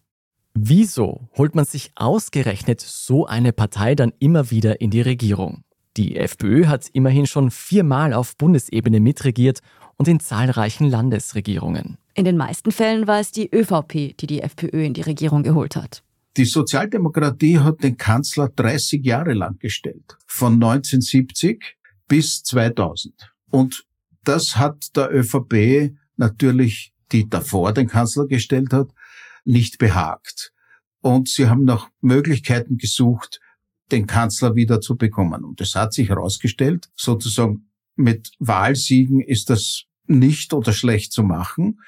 Wieso 0.58 1.28
holt 1.36 1.54
man 1.54 1.66
sich 1.66 1.92
ausgerechnet 1.96 2.80
so 2.80 3.26
eine 3.26 3.52
Partei 3.52 3.94
dann 3.94 4.14
immer 4.20 4.52
wieder 4.52 4.80
in 4.80 4.90
die 4.90 5.02
Regierung? 5.02 5.66
Die 5.98 6.16
FPÖ 6.16 6.68
hat 6.68 6.88
immerhin 6.94 7.28
schon 7.28 7.52
viermal 7.52 8.14
auf 8.14 8.38
Bundesebene 8.38 9.02
mitregiert 9.02 9.60
und 9.98 10.08
in 10.08 10.22
zahlreichen 10.22 10.90
Landesregierungen. 10.90 11.98
In 12.14 12.24
den 12.24 12.38
meisten 12.38 12.72
Fällen 12.72 13.06
war 13.06 13.20
es 13.20 13.34
die 13.34 13.54
ÖVP, 13.54 14.16
die 14.18 14.28
die 14.28 14.42
FPÖ 14.42 14.86
in 14.86 14.94
die 14.94 15.02
Regierung 15.02 15.44
geholt 15.44 15.76
hat. 15.76 16.04
Die 16.38 16.46
Sozialdemokratie 16.46 17.60
hat 17.60 17.84
den 17.84 17.98
Kanzler 17.98 18.48
30 18.48 19.06
Jahre 19.06 19.34
lang 19.34 19.60
gestellt, 19.60 20.18
von 20.26 20.54
1970 20.54 21.78
bis 22.08 22.44
2000. 22.44 23.34
Und 23.52 23.86
das 24.24 24.56
hat 24.56 24.96
der 24.96 25.14
ÖVP 25.14 25.94
natürlich, 26.16 26.94
die 27.12 27.30
davor 27.30 27.74
den 27.74 27.88
Kanzler 27.88 28.26
gestellt 28.28 28.72
hat, 28.72 28.88
nicht 29.46 29.78
behagt. 29.78 30.52
Und 31.02 31.30
sie 31.30 31.48
haben 31.48 31.64
nach 31.64 31.90
Möglichkeiten 32.02 32.78
gesucht, 32.78 33.40
den 33.92 34.08
Kanzler 34.08 34.56
wieder 34.56 34.82
zu 34.82 34.98
bekommen. 34.98 35.44
Und 35.44 35.62
es 35.62 35.76
hat 35.76 35.94
sich 35.94 36.10
herausgestellt, 36.10 36.90
sozusagen 36.96 37.70
mit 37.96 38.32
Wahlsiegen 38.40 39.22
ist 39.22 39.50
das 39.50 39.84
nicht 40.08 40.54
oder 40.54 40.74
schlecht 40.74 41.12
zu 41.12 41.24
machen. 41.24 41.80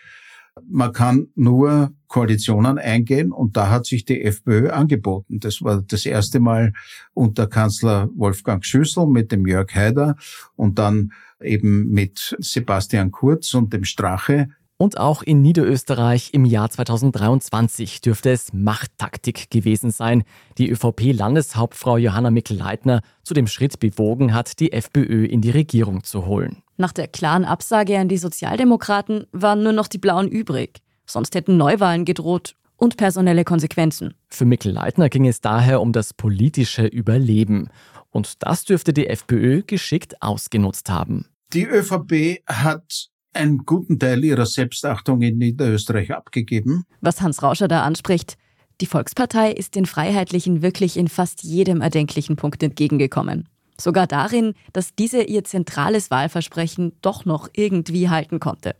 Man 0.67 0.91
kann 0.91 1.27
nur 1.35 1.91
Koalitionen 2.07 2.79
eingehen 2.79 3.31
und 3.31 3.57
da 3.57 3.69
hat 3.69 3.85
sich 3.85 4.05
die 4.05 4.23
FPÖ 4.23 4.69
angeboten. 4.69 5.39
Das 5.39 5.61
war 5.61 5.81
das 5.81 6.05
erste 6.05 6.39
Mal 6.39 6.73
unter 7.13 7.47
Kanzler 7.47 8.09
Wolfgang 8.15 8.65
Schüssel 8.65 9.07
mit 9.07 9.31
dem 9.31 9.45
Jörg 9.45 9.73
Haider 9.75 10.15
und 10.55 10.79
dann 10.79 11.11
eben 11.41 11.89
mit 11.89 12.35
Sebastian 12.39 13.11
Kurz 13.11 13.53
und 13.53 13.71
dem 13.71 13.83
Strache 13.83 14.49
und 14.77 14.97
auch 14.97 15.23
in 15.23 15.41
Niederösterreich 15.41 16.29
im 16.33 16.45
Jahr 16.45 16.69
2023 16.69 18.01
dürfte 18.01 18.29
es 18.29 18.53
Machttaktik 18.53 19.49
gewesen 19.49 19.91
sein, 19.91 20.23
die 20.57 20.69
ÖVP-Landeshauptfrau 20.69 21.97
Johanna 21.97 22.29
Mikl-Leitner 22.29 23.01
zu 23.23 23.33
dem 23.33 23.47
Schritt 23.47 23.79
bewogen 23.79 24.33
hat, 24.33 24.59
die 24.59 24.71
FPÖ 24.71 25.25
in 25.25 25.41
die 25.41 25.49
Regierung 25.49 26.03
zu 26.03 26.25
holen. 26.27 26.61
Nach 26.77 26.93
der 26.93 27.07
klaren 27.07 27.43
Absage 27.43 27.97
an 27.97 28.07
die 28.07 28.17
Sozialdemokraten 28.17 29.25
waren 29.31 29.63
nur 29.63 29.73
noch 29.73 29.87
die 29.87 29.97
Blauen 29.97 30.27
übrig. 30.27 30.81
Sonst 31.07 31.33
hätten 31.33 31.57
Neuwahlen 31.57 32.05
gedroht 32.05 32.55
und 32.75 32.97
personelle 32.97 33.43
Konsequenzen. 33.43 34.13
Für 34.29 34.45
Mikl-Leitner 34.45 35.09
ging 35.09 35.27
es 35.27 35.41
daher 35.41 35.81
um 35.81 35.91
das 35.91 36.13
politische 36.13 36.85
Überleben. 36.85 37.69
Und 38.11 38.43
das 38.43 38.63
dürfte 38.63 38.93
die 38.93 39.07
FPÖ 39.07 39.63
geschickt 39.65 40.21
ausgenutzt 40.21 40.89
haben. 40.89 41.25
Die 41.53 41.65
ÖVP 41.65 42.43
hat 42.45 43.09
einen 43.37 43.65
guten 43.65 43.99
Teil 43.99 44.23
ihrer 44.23 44.45
Selbstachtung 44.45 45.21
in 45.21 45.37
Niederösterreich 45.37 46.13
abgegeben. 46.13 46.83
Was 47.01 47.21
Hans 47.21 47.41
Rauscher 47.41 47.67
da 47.67 47.83
anspricht, 47.83 48.37
die 48.81 48.85
Volkspartei 48.85 49.51
ist 49.51 49.75
den 49.75 49.85
Freiheitlichen 49.85 50.61
wirklich 50.61 50.97
in 50.97 51.07
fast 51.07 51.43
jedem 51.43 51.81
erdenklichen 51.81 52.35
Punkt 52.35 52.61
entgegengekommen. 52.61 53.47
Sogar 53.79 54.07
darin, 54.07 54.53
dass 54.73 54.95
diese 54.95 55.21
ihr 55.23 55.43
zentrales 55.43 56.11
Wahlversprechen 56.11 56.93
doch 57.01 57.25
noch 57.25 57.49
irgendwie 57.53 58.09
halten 58.09 58.39
konnte. 58.39 58.75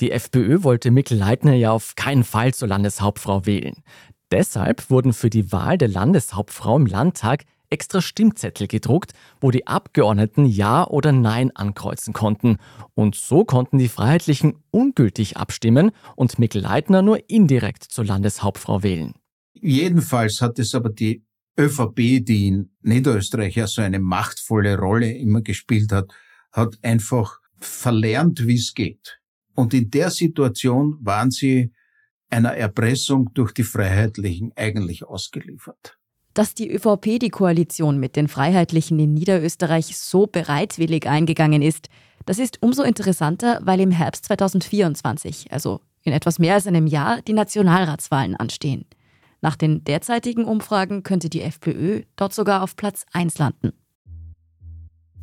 Die 0.00 0.10
FPÖ 0.10 0.62
wollte 0.62 0.90
Mikl 0.90 1.16
Leitner 1.16 1.54
ja 1.54 1.72
auf 1.72 1.96
keinen 1.96 2.24
Fall 2.24 2.54
zur 2.54 2.68
Landeshauptfrau 2.68 3.46
wählen. 3.46 3.82
Deshalb 4.30 4.90
wurden 4.90 5.12
für 5.12 5.30
die 5.30 5.50
Wahl 5.52 5.78
der 5.78 5.88
Landeshauptfrau 5.88 6.76
im 6.76 6.86
Landtag 6.86 7.44
extra 7.70 8.00
Stimmzettel 8.00 8.66
gedruckt, 8.66 9.12
wo 9.40 9.50
die 9.50 9.66
Abgeordneten 9.66 10.46
Ja 10.46 10.86
oder 10.86 11.12
Nein 11.12 11.54
ankreuzen 11.54 12.12
konnten. 12.12 12.58
Und 12.94 13.14
so 13.14 13.44
konnten 13.44 13.78
die 13.78 13.88
Freiheitlichen 13.88 14.56
ungültig 14.70 15.36
abstimmen 15.36 15.92
und 16.16 16.38
Mikl 16.38 16.60
Leitner 16.60 17.02
nur 17.02 17.28
indirekt 17.28 17.84
zur 17.84 18.04
Landeshauptfrau 18.04 18.82
wählen. 18.82 19.14
Jedenfalls 19.54 20.40
hat 20.40 20.58
es 20.58 20.74
aber 20.74 20.90
die 20.90 21.24
ÖVP, 21.58 22.24
die 22.24 22.48
in 22.48 22.70
Niederösterreich 22.82 23.56
ja 23.56 23.66
so 23.66 23.82
eine 23.82 23.98
machtvolle 23.98 24.78
Rolle 24.78 25.12
immer 25.12 25.42
gespielt 25.42 25.90
hat, 25.90 26.12
hat 26.52 26.78
einfach 26.82 27.40
verlernt, 27.58 28.46
wie 28.46 28.54
es 28.54 28.74
geht. 28.74 29.20
Und 29.54 29.74
in 29.74 29.90
der 29.90 30.10
Situation 30.10 30.98
waren 31.00 31.32
sie 31.32 31.72
einer 32.30 32.54
Erpressung 32.54 33.30
durch 33.34 33.52
die 33.52 33.64
Freiheitlichen 33.64 34.52
eigentlich 34.54 35.04
ausgeliefert. 35.04 35.97
Dass 36.38 36.54
die 36.54 36.70
ÖVP 36.70 37.18
die 37.18 37.30
Koalition 37.30 37.98
mit 37.98 38.14
den 38.14 38.28
Freiheitlichen 38.28 38.96
in 39.00 39.12
Niederösterreich 39.12 39.98
so 39.98 40.28
bereitwillig 40.28 41.08
eingegangen 41.08 41.62
ist, 41.62 41.88
das 42.26 42.38
ist 42.38 42.62
umso 42.62 42.84
interessanter, 42.84 43.58
weil 43.64 43.80
im 43.80 43.90
Herbst 43.90 44.26
2024, 44.26 45.50
also 45.50 45.80
in 46.04 46.12
etwas 46.12 46.38
mehr 46.38 46.54
als 46.54 46.68
einem 46.68 46.86
Jahr, 46.86 47.22
die 47.22 47.32
Nationalratswahlen 47.32 48.36
anstehen. 48.36 48.84
Nach 49.40 49.56
den 49.56 49.82
derzeitigen 49.82 50.44
Umfragen 50.44 51.02
könnte 51.02 51.28
die 51.28 51.42
FPÖ 51.42 52.02
dort 52.14 52.32
sogar 52.32 52.62
auf 52.62 52.76
Platz 52.76 53.04
1 53.12 53.38
landen. 53.38 53.72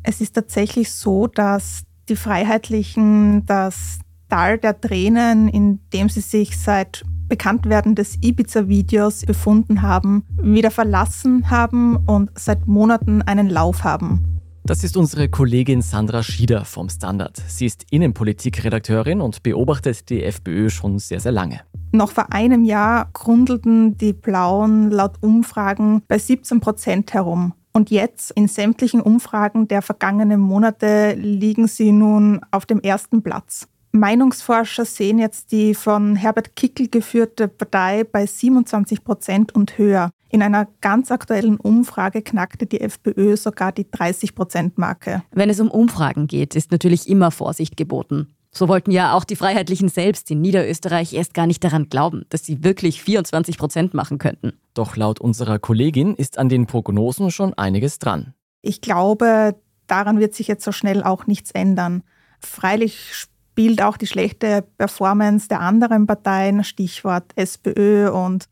Es 0.02 0.20
ist 0.20 0.34
tatsächlich 0.34 0.92
so, 0.92 1.28
dass 1.28 1.84
die 2.10 2.16
Freiheitlichen 2.16 3.46
das 3.46 4.00
Tal 4.28 4.58
der 4.58 4.78
Tränen, 4.78 5.48
in 5.48 5.80
dem 5.94 6.10
sie 6.10 6.20
sich 6.20 6.58
seit 6.58 7.06
Bekanntwerden 7.28 7.94
des 7.94 8.18
Ibiza-Videos 8.22 9.26
befunden 9.26 9.82
haben, 9.82 10.24
wieder 10.40 10.70
verlassen 10.70 11.50
haben 11.50 11.96
und 12.06 12.30
seit 12.36 12.66
Monaten 12.66 13.22
einen 13.22 13.48
Lauf 13.48 13.84
haben. 13.84 14.36
Das 14.66 14.82
ist 14.82 14.96
unsere 14.96 15.28
Kollegin 15.28 15.80
Sandra 15.80 16.24
Schieder 16.24 16.64
vom 16.64 16.88
Standard. 16.88 17.40
Sie 17.46 17.66
ist 17.66 17.84
Innenpolitikredakteurin 17.90 19.20
und 19.20 19.44
beobachtet 19.44 20.10
die 20.10 20.24
FPÖ 20.24 20.70
schon 20.70 20.98
sehr, 20.98 21.20
sehr 21.20 21.30
lange. 21.30 21.60
Noch 21.92 22.10
vor 22.10 22.32
einem 22.32 22.64
Jahr 22.64 23.08
grundelten 23.12 23.96
die 23.96 24.12
Blauen 24.12 24.90
laut 24.90 25.22
Umfragen 25.22 26.02
bei 26.08 26.18
17 26.18 26.58
Prozent 26.60 27.14
herum. 27.14 27.54
Und 27.72 27.90
jetzt 27.90 28.32
in 28.32 28.48
sämtlichen 28.48 29.00
Umfragen 29.00 29.68
der 29.68 29.82
vergangenen 29.82 30.40
Monate 30.40 31.12
liegen 31.12 31.68
sie 31.68 31.92
nun 31.92 32.40
auf 32.50 32.66
dem 32.66 32.80
ersten 32.80 33.22
Platz. 33.22 33.68
Meinungsforscher 33.98 34.84
sehen 34.84 35.18
jetzt 35.18 35.52
die 35.52 35.74
von 35.74 36.16
Herbert 36.16 36.56
Kickel 36.56 36.88
geführte 36.88 37.48
Partei 37.48 38.04
bei 38.04 38.26
27 38.26 39.04
Prozent 39.04 39.54
und 39.54 39.78
höher. 39.78 40.10
In 40.28 40.42
einer 40.42 40.66
ganz 40.80 41.10
aktuellen 41.10 41.56
Umfrage 41.56 42.22
knackte 42.22 42.66
die 42.66 42.80
FPÖ 42.80 43.36
sogar 43.36 43.72
die 43.72 43.84
30-Prozent-Marke. 43.84 45.22
Wenn 45.32 45.50
es 45.50 45.60
um 45.60 45.70
Umfragen 45.70 46.26
geht, 46.26 46.54
ist 46.56 46.72
natürlich 46.72 47.08
immer 47.08 47.30
Vorsicht 47.30 47.76
geboten. 47.76 48.34
So 48.50 48.68
wollten 48.68 48.90
ja 48.90 49.12
auch 49.12 49.24
die 49.24 49.36
Freiheitlichen 49.36 49.88
selbst 49.88 50.30
in 50.30 50.40
Niederösterreich 50.40 51.12
erst 51.12 51.34
gar 51.34 51.46
nicht 51.46 51.62
daran 51.62 51.90
glauben, 51.90 52.24
dass 52.30 52.44
sie 52.44 52.64
wirklich 52.64 53.02
24 53.02 53.58
Prozent 53.58 53.94
machen 53.94 54.18
könnten. 54.18 54.54
Doch 54.72 54.96
laut 54.96 55.20
unserer 55.20 55.58
Kollegin 55.58 56.14
ist 56.14 56.38
an 56.38 56.48
den 56.48 56.66
Prognosen 56.66 57.30
schon 57.30 57.52
einiges 57.54 57.98
dran. 57.98 58.34
Ich 58.62 58.80
glaube, 58.80 59.56
daran 59.86 60.18
wird 60.18 60.34
sich 60.34 60.48
jetzt 60.48 60.64
so 60.64 60.72
schnell 60.72 61.02
auch 61.02 61.26
nichts 61.26 61.50
ändern. 61.50 62.02
Freilich 62.40 63.26
spielt 63.56 63.80
auch 63.80 63.96
die 63.96 64.06
schlechte 64.06 64.66
Performance 64.76 65.48
der 65.48 65.60
anderen 65.60 66.06
Parteien, 66.06 66.62
Stichwort 66.62 67.32
SPÖ 67.36 68.10
und 68.10 68.50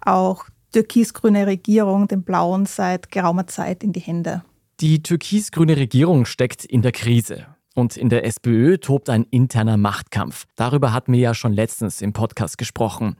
auch 0.00 0.46
türkis-grüne 0.72 1.46
Regierung 1.46 2.08
den 2.08 2.22
Blauen 2.22 2.64
seit 2.64 3.10
geraumer 3.10 3.46
Zeit 3.46 3.84
in 3.84 3.92
die 3.92 4.00
Hände. 4.00 4.42
Die 4.80 5.02
türkis-grüne 5.02 5.76
Regierung 5.76 6.24
steckt 6.24 6.64
in 6.64 6.80
der 6.80 6.92
Krise. 6.92 7.44
Und 7.74 7.98
in 7.98 8.08
der 8.08 8.24
SPÖ 8.24 8.78
tobt 8.78 9.10
ein 9.10 9.26
interner 9.30 9.76
Machtkampf. 9.76 10.46
Darüber 10.56 10.94
hatten 10.94 11.12
wir 11.12 11.20
ja 11.20 11.34
schon 11.34 11.52
letztens 11.52 12.00
im 12.00 12.14
Podcast 12.14 12.56
gesprochen. 12.56 13.16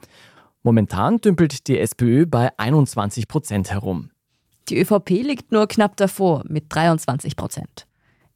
Momentan 0.63 1.19
dümpelt 1.19 1.69
die 1.69 1.79
SPÖ 1.79 2.25
bei 2.25 2.59
21 2.59 3.29
Prozent 3.29 3.71
herum. 3.71 4.09
Die 4.71 4.81
ÖVP 4.81 5.11
liegt 5.11 5.53
nur 5.53 5.69
knapp 5.69 5.99
davor 5.99 6.45
mit 6.49 6.65
23 6.71 7.37
Prozent. 7.37 7.87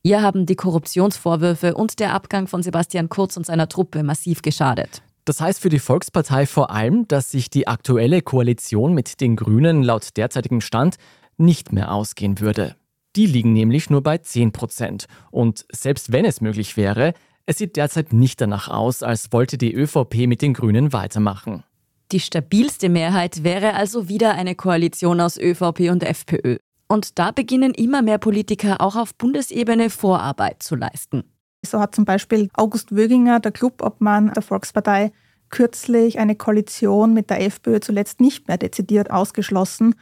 Ihr 0.02 0.22
haben 0.22 0.46
die 0.46 0.56
Korruptionsvorwürfe 0.56 1.74
und 1.74 2.00
der 2.00 2.14
Abgang 2.14 2.46
von 2.46 2.62
Sebastian 2.62 3.10
Kurz 3.10 3.36
und 3.36 3.44
seiner 3.44 3.68
Truppe 3.68 4.02
massiv 4.02 4.40
geschadet. 4.40 5.02
Das 5.26 5.42
heißt 5.42 5.60
für 5.60 5.68
die 5.68 5.78
Volkspartei 5.78 6.46
vor 6.46 6.70
allem, 6.70 7.06
dass 7.06 7.30
sich 7.30 7.50
die 7.50 7.68
aktuelle 7.68 8.22
Koalition 8.22 8.94
mit 8.94 9.20
den 9.20 9.36
Grünen 9.36 9.82
laut 9.82 10.16
derzeitigem 10.16 10.62
Stand 10.62 10.96
nicht 11.36 11.72
mehr 11.72 11.92
ausgehen 11.92 12.40
würde. 12.40 12.76
Die 13.14 13.26
liegen 13.26 13.52
nämlich 13.52 13.90
nur 13.90 14.02
bei 14.02 14.16
10 14.16 14.52
Prozent. 14.52 15.06
Und 15.30 15.66
selbst 15.70 16.12
wenn 16.12 16.24
es 16.24 16.40
möglich 16.40 16.78
wäre, 16.78 17.12
es 17.44 17.58
sieht 17.58 17.76
derzeit 17.76 18.14
nicht 18.14 18.40
danach 18.40 18.68
aus, 18.68 19.02
als 19.02 19.32
wollte 19.32 19.58
die 19.58 19.74
ÖVP 19.74 20.26
mit 20.26 20.40
den 20.40 20.54
Grünen 20.54 20.94
weitermachen. 20.94 21.64
Die 22.12 22.20
stabilste 22.20 22.88
Mehrheit 22.88 23.44
wäre 23.44 23.74
also 23.74 24.08
wieder 24.08 24.34
eine 24.34 24.54
Koalition 24.54 25.20
aus 25.20 25.36
ÖVP 25.36 25.90
und 25.90 26.02
FPÖ. 26.02 26.56
Und 26.90 27.20
da 27.20 27.30
beginnen 27.30 27.72
immer 27.72 28.02
mehr 28.02 28.18
Politiker 28.18 28.80
auch 28.80 28.96
auf 28.96 29.14
Bundesebene 29.14 29.90
Vorarbeit 29.90 30.60
zu 30.60 30.74
leisten. 30.74 31.22
So 31.64 31.78
hat 31.78 31.94
zum 31.94 32.04
Beispiel 32.04 32.48
August 32.54 32.96
Wöginger, 32.96 33.38
der 33.38 33.52
Clubobmann 33.52 34.32
der 34.34 34.42
Volkspartei, 34.42 35.12
kürzlich 35.50 36.18
eine 36.18 36.34
Koalition 36.34 37.14
mit 37.14 37.30
der 37.30 37.42
FPÖ 37.42 37.78
zuletzt 37.78 38.20
nicht 38.20 38.48
mehr 38.48 38.58
dezidiert 38.58 39.12
ausgeschlossen 39.12 39.94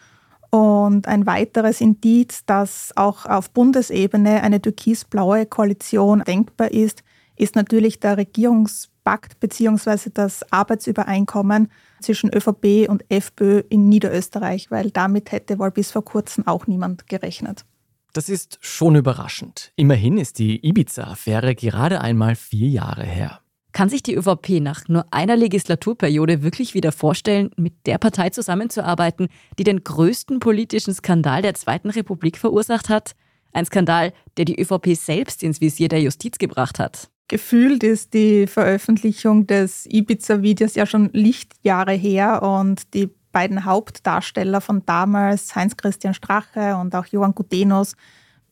und 0.49 1.07
ein 1.07 1.27
weiteres 1.27 1.83
Indiz, 1.83 2.47
dass 2.47 2.95
auch 2.97 3.27
auf 3.27 3.51
Bundesebene 3.51 4.43
eine 4.43 4.63
türkis-blaue 4.63 5.45
Koalition 5.45 6.23
denkbar 6.25 6.71
ist, 6.73 7.03
ist 7.37 7.55
natürlich 7.55 8.01
der 8.01 8.17
Regierungspakt 8.17 9.41
bzw. 9.41 10.09
das 10.15 10.51
Arbeitsübereinkommen 10.51 11.71
zwischen 12.01 12.33
ÖVP 12.33 12.89
und 12.89 13.05
FPÖ 13.09 13.63
in 13.69 13.89
Niederösterreich, 13.89 14.71
weil 14.71 14.91
damit 14.91 15.33
hätte 15.33 15.59
wohl 15.59 15.71
bis 15.71 15.91
vor 15.91 16.05
kurzem 16.05 16.47
auch 16.47 16.67
niemand 16.67 17.07
gerechnet. 17.07 17.65
Das 18.13 18.29
ist 18.29 18.59
schon 18.61 18.97
überraschend. 18.97 19.73
Immerhin 19.77 20.19
ist 20.19 20.39
die 20.39 20.67
Ibiza-Affäre 20.67 21.55
gerade 21.55 22.01
einmal 22.01 22.35
vier 22.35 22.69
Jahre 22.69 23.05
her. 23.05 23.41
Kann 23.73 23.91
sich 23.91 24.03
die 24.03 24.15
ÖVP 24.15 24.61
nach 24.61 24.89
nur 24.89 25.07
einer 25.13 25.37
Legislaturperiode 25.37 26.43
wirklich 26.43 26.75
wieder 26.75 26.91
vorstellen, 26.91 27.51
mit 27.57 27.75
der 27.87 27.99
Partei 27.99 28.31
zusammenzuarbeiten, 28.31 29.29
die 29.59 29.65
den 29.65 29.85
größten 29.85 30.41
politischen 30.41 30.95
Skandal 30.95 31.43
der 31.43 31.55
Zweiten 31.55 31.91
Republik 31.91 32.39
verursacht 32.39 32.89
hat? 32.89 33.15
Ein 33.53 33.67
Skandal, 33.67 34.13
der 34.37 34.47
die 34.47 34.61
ÖVP 34.61 34.95
selbst 34.95 35.43
ins 35.43 35.61
Visier 35.61 35.89
der 35.89 36.01
Justiz 36.01 36.39
gebracht 36.39 36.79
hat. 36.79 37.11
Gefühlt 37.29 37.85
ist 37.85 38.15
die 38.15 38.47
Veröffentlichung 38.47 39.47
des 39.47 39.85
Ibiza-Videos 39.85 40.75
ja 40.75 40.87
schon 40.87 41.11
Lichtjahre 41.13 41.93
her 41.93 42.43
und 42.43 42.95
die 42.95 43.11
beiden 43.33 43.67
Hauptdarsteller 43.67 44.63
von 44.63 44.85
damals, 44.87 45.55
Heinz-Christian 45.55 46.15
Strache 46.15 46.77
und 46.77 46.95
auch 46.95 47.05
Johann 47.07 47.35
Gudenus, 47.35 47.95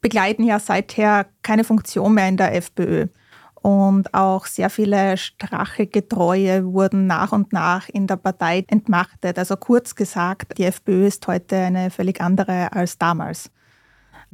begleiten 0.02 0.44
ja 0.44 0.60
seither 0.60 1.26
keine 1.42 1.64
Funktion 1.64 2.12
mehr 2.14 2.28
in 2.28 2.36
der 2.36 2.54
FPÖ. 2.54 3.06
Und 3.54 4.12
auch 4.14 4.44
sehr 4.46 4.70
viele 4.70 5.16
Strache-Getreue 5.16 6.64
wurden 6.66 7.06
nach 7.06 7.32
und 7.32 7.52
nach 7.54 7.88
in 7.88 8.06
der 8.06 8.16
Partei 8.16 8.64
entmachtet. 8.68 9.38
Also 9.38 9.56
kurz 9.56 9.94
gesagt, 9.94 10.58
die 10.58 10.64
FPÖ 10.64 11.06
ist 11.06 11.26
heute 11.26 11.56
eine 11.56 11.90
völlig 11.90 12.20
andere 12.20 12.70
als 12.72 12.98
damals. 12.98 13.50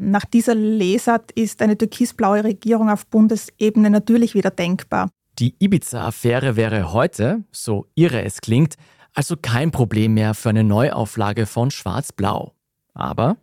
Nach 0.04 0.24
dieser 0.24 0.56
Lesart 0.56 1.30
ist 1.30 1.62
eine 1.62 1.78
türkisblaue 1.78 2.42
Regierung 2.42 2.90
auf 2.90 3.06
Bundesebene 3.06 3.88
natürlich 3.88 4.34
wieder 4.34 4.50
denkbar. 4.50 5.08
Die 5.38 5.54
Ibiza-Affäre 5.60 6.56
wäre 6.56 6.92
heute, 6.92 7.44
so 7.52 7.86
irre 7.94 8.24
es 8.24 8.40
klingt, 8.40 8.74
also 9.14 9.36
kein 9.40 9.70
Problem 9.70 10.14
mehr 10.14 10.34
für 10.34 10.48
eine 10.48 10.64
Neuauflage 10.64 11.46
von 11.46 11.70
Schwarz-Blau. 11.70 12.52
Aber 12.94 13.36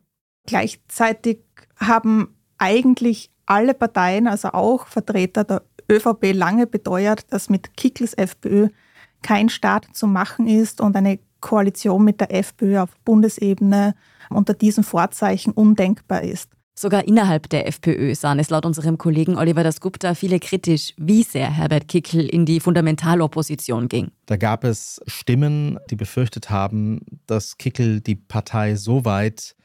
gleichzeitig 0.48 1.40
haben 1.78 2.36
eigentlich 2.58 3.32
alle 3.46 3.74
Parteien, 3.74 4.28
also 4.28 4.50
auch 4.50 4.88
Vertreter 4.88 5.46
der 5.46 5.64
ÖVP 5.90 6.34
lange 6.34 6.68
beteuert, 6.68 7.32
dass 7.32 7.50
mit 7.50 7.78
Kickels 7.78 8.14
FPÖ 8.16 8.68
kein 9.22 9.48
Staat 9.48 9.88
zu 9.94 10.08
machen 10.08 10.46
ist 10.48 10.82
und 10.82 10.98
eine 10.98 11.20
Koalition 11.42 12.04
mit 12.04 12.20
der 12.22 12.34
FPÖ 12.34 12.80
auf 12.80 12.90
Bundesebene 13.06 13.96
unter 14.30 14.54
diesen 14.54 14.84
Vorzeichen 14.84 15.52
undenkbar 15.52 16.24
ist. 16.24 16.50
Sogar 16.76 17.06
innerhalb 17.06 17.50
der 17.50 17.68
FPÖ 17.68 18.16
sahen 18.16 18.40
es 18.40 18.50
laut 18.50 18.66
unserem 18.66 18.98
Kollegen 18.98 19.38
Oliver 19.38 19.64
Dasgupta 19.64 20.14
viele 20.16 20.40
kritisch, 20.40 20.94
wie 20.96 21.24
sehr 21.24 21.52
Herbert 21.52 21.90
Kickel 21.90 22.26
in 22.26 22.46
die 22.46 22.62
Fundamentalopposition 22.62 23.90
ging. 23.90 24.12
Da 24.28 24.38
gab 24.38 24.64
es 24.64 25.02
Stimmen, 25.06 25.78
die 25.90 25.98
befürchtet 25.98 26.50
haben, 26.50 27.02
dass 27.28 27.58
Kickel 27.58 28.00
die 28.00 28.16
Partei 28.16 28.76
so 28.76 29.04
weit 29.04 29.58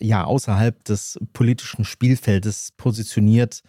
ja, 0.00 0.24
außerhalb 0.24 0.82
des 0.84 1.18
politischen 1.34 1.84
Spielfeldes 1.84 2.72
positioniert, 2.78 3.62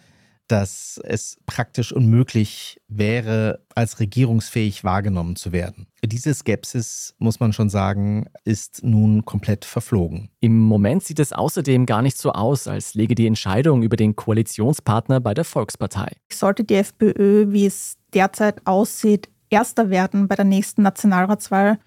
dass 0.48 1.00
es 1.04 1.38
praktisch 1.46 1.92
unmöglich 1.92 2.80
wäre, 2.88 3.64
als 3.74 4.00
regierungsfähig 4.00 4.84
wahrgenommen 4.84 5.36
zu 5.36 5.52
werden. 5.52 5.86
Diese 6.04 6.32
Skepsis, 6.32 7.14
muss 7.18 7.40
man 7.40 7.52
schon 7.52 7.68
sagen, 7.68 8.26
ist 8.44 8.84
nun 8.84 9.24
komplett 9.24 9.64
verflogen. 9.64 10.30
Im 10.40 10.58
Moment 10.58 11.04
sieht 11.04 11.18
es 11.18 11.32
außerdem 11.32 11.86
gar 11.86 12.02
nicht 12.02 12.16
so 12.16 12.32
aus, 12.32 12.68
als 12.68 12.94
lege 12.94 13.14
die 13.14 13.26
Entscheidung 13.26 13.82
über 13.82 13.96
den 13.96 14.14
Koalitionspartner 14.14 15.20
bei 15.20 15.34
der 15.34 15.44
Volkspartei. 15.44 16.12
Sollte 16.32 16.64
die 16.64 16.76
FPÖ, 16.76 17.52
wie 17.52 17.66
es 17.66 17.96
derzeit 18.14 18.66
aussieht, 18.66 19.28
erster 19.50 19.90
werden 19.90 20.28
bei 20.28 20.36
der 20.36 20.44
nächsten 20.44 20.82
Nationalratswahl, 20.82 21.78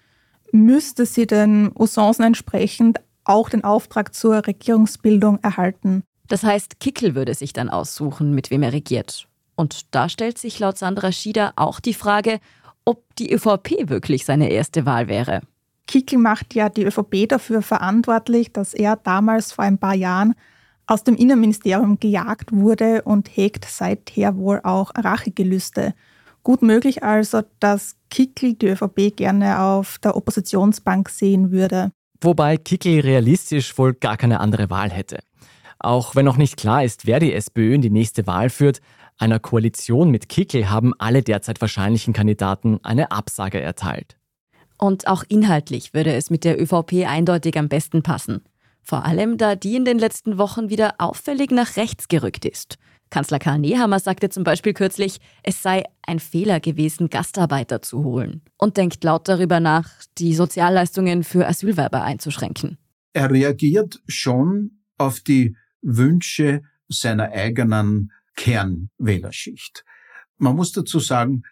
müsste 0.52 1.06
sie 1.06 1.26
den 1.26 1.70
Usancen 1.78 2.24
entsprechend 2.24 3.00
auch 3.24 3.48
den 3.48 3.64
Auftrag 3.64 4.14
zur 4.14 4.46
Regierungsbildung 4.46 5.38
erhalten. 5.42 6.02
Das 6.30 6.44
heißt, 6.44 6.78
Kickel 6.78 7.16
würde 7.16 7.34
sich 7.34 7.52
dann 7.52 7.68
aussuchen, 7.68 8.32
mit 8.32 8.52
wem 8.52 8.62
er 8.62 8.72
regiert. 8.72 9.26
Und 9.56 9.92
da 9.92 10.08
stellt 10.08 10.38
sich 10.38 10.60
laut 10.60 10.78
Sandra 10.78 11.10
Schieder 11.10 11.52
auch 11.56 11.80
die 11.80 11.92
Frage, 11.92 12.38
ob 12.84 13.02
die 13.16 13.32
ÖVP 13.32 13.90
wirklich 13.90 14.24
seine 14.24 14.48
erste 14.48 14.86
Wahl 14.86 15.08
wäre. 15.08 15.40
Kickel 15.88 16.18
macht 16.18 16.54
ja 16.54 16.68
die 16.68 16.84
ÖVP 16.84 17.28
dafür 17.28 17.62
verantwortlich, 17.62 18.52
dass 18.52 18.74
er 18.74 18.94
damals 18.94 19.50
vor 19.50 19.64
ein 19.64 19.78
paar 19.78 19.96
Jahren 19.96 20.34
aus 20.86 21.02
dem 21.02 21.16
Innenministerium 21.16 21.98
gejagt 21.98 22.52
wurde 22.52 23.02
und 23.02 23.28
hegt 23.36 23.64
seither 23.64 24.36
wohl 24.36 24.60
auch 24.62 24.92
Rachegelüste. 24.94 25.94
Gut 26.44 26.62
möglich 26.62 27.02
also, 27.02 27.42
dass 27.58 27.96
Kickel 28.08 28.54
die 28.54 28.68
ÖVP 28.68 29.16
gerne 29.16 29.60
auf 29.60 29.98
der 29.98 30.16
Oppositionsbank 30.16 31.08
sehen 31.08 31.50
würde. 31.50 31.90
Wobei 32.20 32.56
Kickel 32.56 33.00
realistisch 33.00 33.76
wohl 33.76 33.94
gar 33.94 34.16
keine 34.16 34.38
andere 34.38 34.70
Wahl 34.70 34.90
hätte. 34.90 35.18
Auch 35.82 36.14
wenn 36.14 36.26
noch 36.26 36.36
nicht 36.36 36.58
klar 36.58 36.84
ist, 36.84 37.06
wer 37.06 37.20
die 37.20 37.32
SPÖ 37.32 37.74
in 37.74 37.80
die 37.80 37.90
nächste 37.90 38.26
Wahl 38.26 38.50
führt, 38.50 38.80
einer 39.16 39.38
Koalition 39.38 40.10
mit 40.10 40.28
Kickel 40.28 40.68
haben 40.68 40.92
alle 40.98 41.22
derzeit 41.22 41.60
wahrscheinlichen 41.60 42.12
Kandidaten 42.12 42.78
eine 42.82 43.10
Absage 43.10 43.60
erteilt. 43.60 44.18
Und 44.78 45.06
auch 45.06 45.24
inhaltlich 45.28 45.94
würde 45.94 46.12
es 46.14 46.30
mit 46.30 46.44
der 46.44 46.60
ÖVP 46.60 47.06
eindeutig 47.06 47.58
am 47.58 47.68
besten 47.68 48.02
passen. 48.02 48.42
Vor 48.82 49.04
allem, 49.04 49.38
da 49.38 49.56
die 49.56 49.76
in 49.76 49.84
den 49.84 49.98
letzten 49.98 50.36
Wochen 50.38 50.68
wieder 50.68 50.94
auffällig 50.98 51.50
nach 51.50 51.76
rechts 51.76 52.08
gerückt 52.08 52.44
ist. 52.44 52.76
Kanzler 53.08 53.38
Karl 53.38 53.58
Nehammer 53.58 53.98
sagte 53.98 54.28
zum 54.28 54.44
Beispiel 54.44 54.72
kürzlich, 54.72 55.18
es 55.42 55.62
sei 55.62 55.84
ein 56.02 56.20
Fehler 56.20 56.60
gewesen, 56.60 57.08
Gastarbeiter 57.08 57.82
zu 57.82 58.04
holen 58.04 58.42
und 58.56 58.76
denkt 58.76 59.02
laut 59.02 59.28
darüber 59.28 59.60
nach, 59.60 59.90
die 60.18 60.34
Sozialleistungen 60.34 61.24
für 61.24 61.46
Asylwerber 61.46 62.02
einzuschränken. 62.02 62.78
Er 63.12 63.30
reagiert 63.30 64.00
schon 64.06 64.82
auf 64.96 65.20
die 65.20 65.56
Wünsche 65.82 66.62
seiner 66.88 67.30
eigenen 67.30 68.12
Kernwählerschicht. 68.36 69.84
Man 70.38 70.56
muss 70.56 70.72
dazu 70.72 70.98
sagen, 70.98 71.42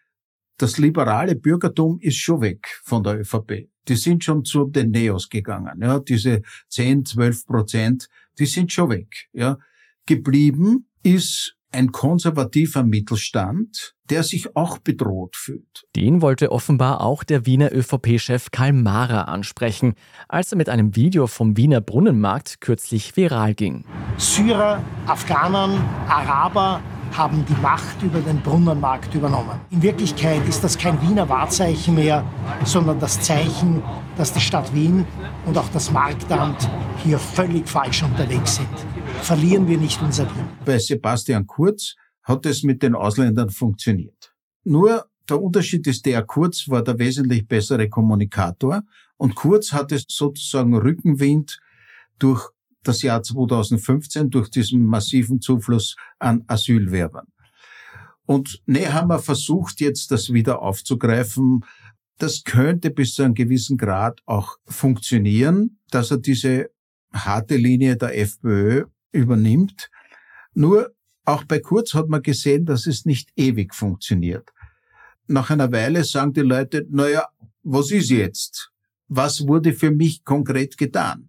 das 0.56 0.78
liberale 0.78 1.36
Bürgertum 1.36 1.98
ist 2.00 2.16
schon 2.16 2.40
weg 2.40 2.66
von 2.82 3.02
der 3.02 3.20
ÖVP. 3.20 3.68
Die 3.86 3.96
sind 3.96 4.24
schon 4.24 4.44
zu 4.44 4.64
den 4.64 4.90
Neos 4.90 5.28
gegangen. 5.28 5.80
Ja, 5.80 6.00
diese 6.00 6.42
10, 6.68 7.04
12 7.04 7.46
Prozent, 7.46 8.08
die 8.38 8.46
sind 8.46 8.72
schon 8.72 8.90
weg. 8.90 9.28
Ja, 9.32 9.58
geblieben 10.04 10.88
ist 11.02 11.57
ein 11.72 11.92
konservativer 11.92 12.82
Mittelstand, 12.82 13.94
der 14.10 14.22
sich 14.22 14.56
auch 14.56 14.78
bedroht 14.78 15.36
fühlt. 15.36 15.84
Den 15.94 16.22
wollte 16.22 16.50
offenbar 16.50 17.00
auch 17.02 17.24
der 17.24 17.46
Wiener 17.46 17.72
ÖVP-Chef 17.72 18.50
Karl 18.50 18.72
Mahrer 18.72 19.28
ansprechen, 19.28 19.94
als 20.28 20.52
er 20.52 20.58
mit 20.58 20.68
einem 20.68 20.96
Video 20.96 21.26
vom 21.26 21.56
Wiener 21.56 21.80
Brunnenmarkt 21.80 22.60
kürzlich 22.60 23.16
viral 23.16 23.54
ging. 23.54 23.84
Syrer, 24.16 24.82
Afghanen, 25.06 25.78
Araber 26.08 26.80
haben 27.16 27.44
die 27.46 27.60
Macht 27.62 28.02
über 28.02 28.20
den 28.20 28.40
Brunnenmarkt 28.40 29.14
übernommen. 29.14 29.60
In 29.70 29.82
Wirklichkeit 29.82 30.46
ist 30.48 30.62
das 30.62 30.76
kein 30.76 31.00
Wiener 31.02 31.28
Wahrzeichen 31.28 31.94
mehr, 31.94 32.24
sondern 32.64 33.00
das 33.00 33.20
Zeichen, 33.20 33.82
dass 34.16 34.32
die 34.32 34.40
Stadt 34.40 34.72
Wien 34.74 35.06
und 35.46 35.56
auch 35.56 35.68
das 35.72 35.90
Marktamt 35.90 36.68
hier 37.02 37.18
völlig 37.18 37.68
falsch 37.68 38.02
unterwegs 38.02 38.56
sind. 38.56 38.68
Verlieren 39.22 39.66
wir 39.68 39.78
nicht 39.78 40.00
unser 40.02 40.24
Wien. 40.24 40.44
Bei 40.64 40.78
Sebastian 40.78 41.46
Kurz 41.46 41.94
hat 42.22 42.46
es 42.46 42.62
mit 42.62 42.82
den 42.82 42.94
Ausländern 42.94 43.50
funktioniert. 43.50 44.34
Nur 44.64 45.06
der 45.28 45.40
Unterschied 45.40 45.86
ist 45.86 46.06
der, 46.06 46.22
Kurz 46.22 46.68
war 46.68 46.82
der 46.82 46.98
wesentlich 46.98 47.46
bessere 47.46 47.88
Kommunikator 47.88 48.82
und 49.16 49.34
Kurz 49.34 49.72
hatte 49.72 49.98
sozusagen 50.06 50.74
Rückenwind 50.76 51.58
durch 52.18 52.48
das 52.88 53.02
Jahr 53.02 53.22
2015 53.22 54.30
durch 54.30 54.48
diesen 54.50 54.84
massiven 54.84 55.40
Zufluss 55.40 55.96
an 56.18 56.42
Asylwerbern. 56.46 57.26
Und 58.24 58.62
Nehammer 58.66 59.18
versucht 59.18 59.80
jetzt, 59.80 60.10
das 60.10 60.32
wieder 60.32 60.60
aufzugreifen. 60.60 61.64
Das 62.18 62.44
könnte 62.44 62.90
bis 62.90 63.14
zu 63.14 63.22
einem 63.22 63.34
gewissen 63.34 63.78
Grad 63.78 64.20
auch 64.26 64.56
funktionieren, 64.66 65.78
dass 65.90 66.10
er 66.10 66.18
diese 66.18 66.70
harte 67.12 67.56
Linie 67.56 67.96
der 67.96 68.18
FPÖ 68.18 68.84
übernimmt. 69.12 69.90
Nur 70.54 70.92
auch 71.24 71.44
bei 71.44 71.60
Kurz 71.60 71.94
hat 71.94 72.08
man 72.08 72.22
gesehen, 72.22 72.64
dass 72.64 72.86
es 72.86 73.04
nicht 73.04 73.30
ewig 73.36 73.74
funktioniert. 73.74 74.50
Nach 75.26 75.50
einer 75.50 75.70
Weile 75.72 76.04
sagen 76.04 76.32
die 76.32 76.40
Leute, 76.40 76.86
naja, 76.90 77.28
was 77.62 77.90
ist 77.90 78.10
jetzt? 78.10 78.70
Was 79.08 79.46
wurde 79.46 79.72
für 79.72 79.90
mich 79.90 80.24
konkret 80.24 80.76
getan? 80.76 81.27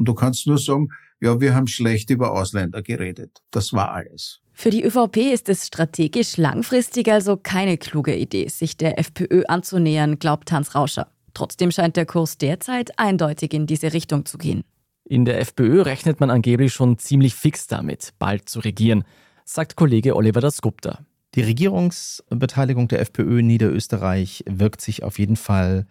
Und 0.00 0.06
du 0.06 0.14
kannst 0.14 0.46
nur 0.46 0.56
sagen, 0.56 0.88
ja, 1.20 1.42
wir 1.42 1.54
haben 1.54 1.66
schlecht 1.66 2.08
über 2.08 2.32
Ausländer 2.32 2.80
geredet. 2.80 3.42
Das 3.50 3.74
war 3.74 3.92
alles. 3.92 4.40
Für 4.54 4.70
die 4.70 4.82
ÖVP 4.82 5.18
ist 5.18 5.50
es 5.50 5.66
strategisch 5.66 6.38
langfristig 6.38 7.12
also 7.12 7.36
keine 7.36 7.76
kluge 7.76 8.16
Idee, 8.16 8.48
sich 8.48 8.78
der 8.78 8.98
FPÖ 8.98 9.42
anzunähern, 9.46 10.18
glaubt 10.18 10.52
Hans 10.52 10.74
Rauscher. 10.74 11.08
Trotzdem 11.34 11.70
scheint 11.70 11.98
der 11.98 12.06
Kurs 12.06 12.38
derzeit 12.38 12.98
eindeutig 12.98 13.52
in 13.52 13.66
diese 13.66 13.92
Richtung 13.92 14.24
zu 14.24 14.38
gehen. 14.38 14.62
In 15.04 15.26
der 15.26 15.38
FPÖ 15.38 15.82
rechnet 15.82 16.18
man 16.18 16.30
angeblich 16.30 16.72
schon 16.72 16.96
ziemlich 16.96 17.34
fix 17.34 17.66
damit, 17.66 18.14
bald 18.18 18.48
zu 18.48 18.60
regieren, 18.60 19.04
sagt 19.44 19.76
Kollege 19.76 20.16
Oliver 20.16 20.40
Dasgupta. 20.40 21.04
Die 21.34 21.42
Regierungsbeteiligung 21.42 22.88
der 22.88 23.00
FPÖ 23.00 23.40
in 23.40 23.48
Niederösterreich 23.48 24.44
wirkt 24.48 24.80
sich 24.80 25.02
auf 25.02 25.18
jeden 25.18 25.36
Fall 25.36 25.86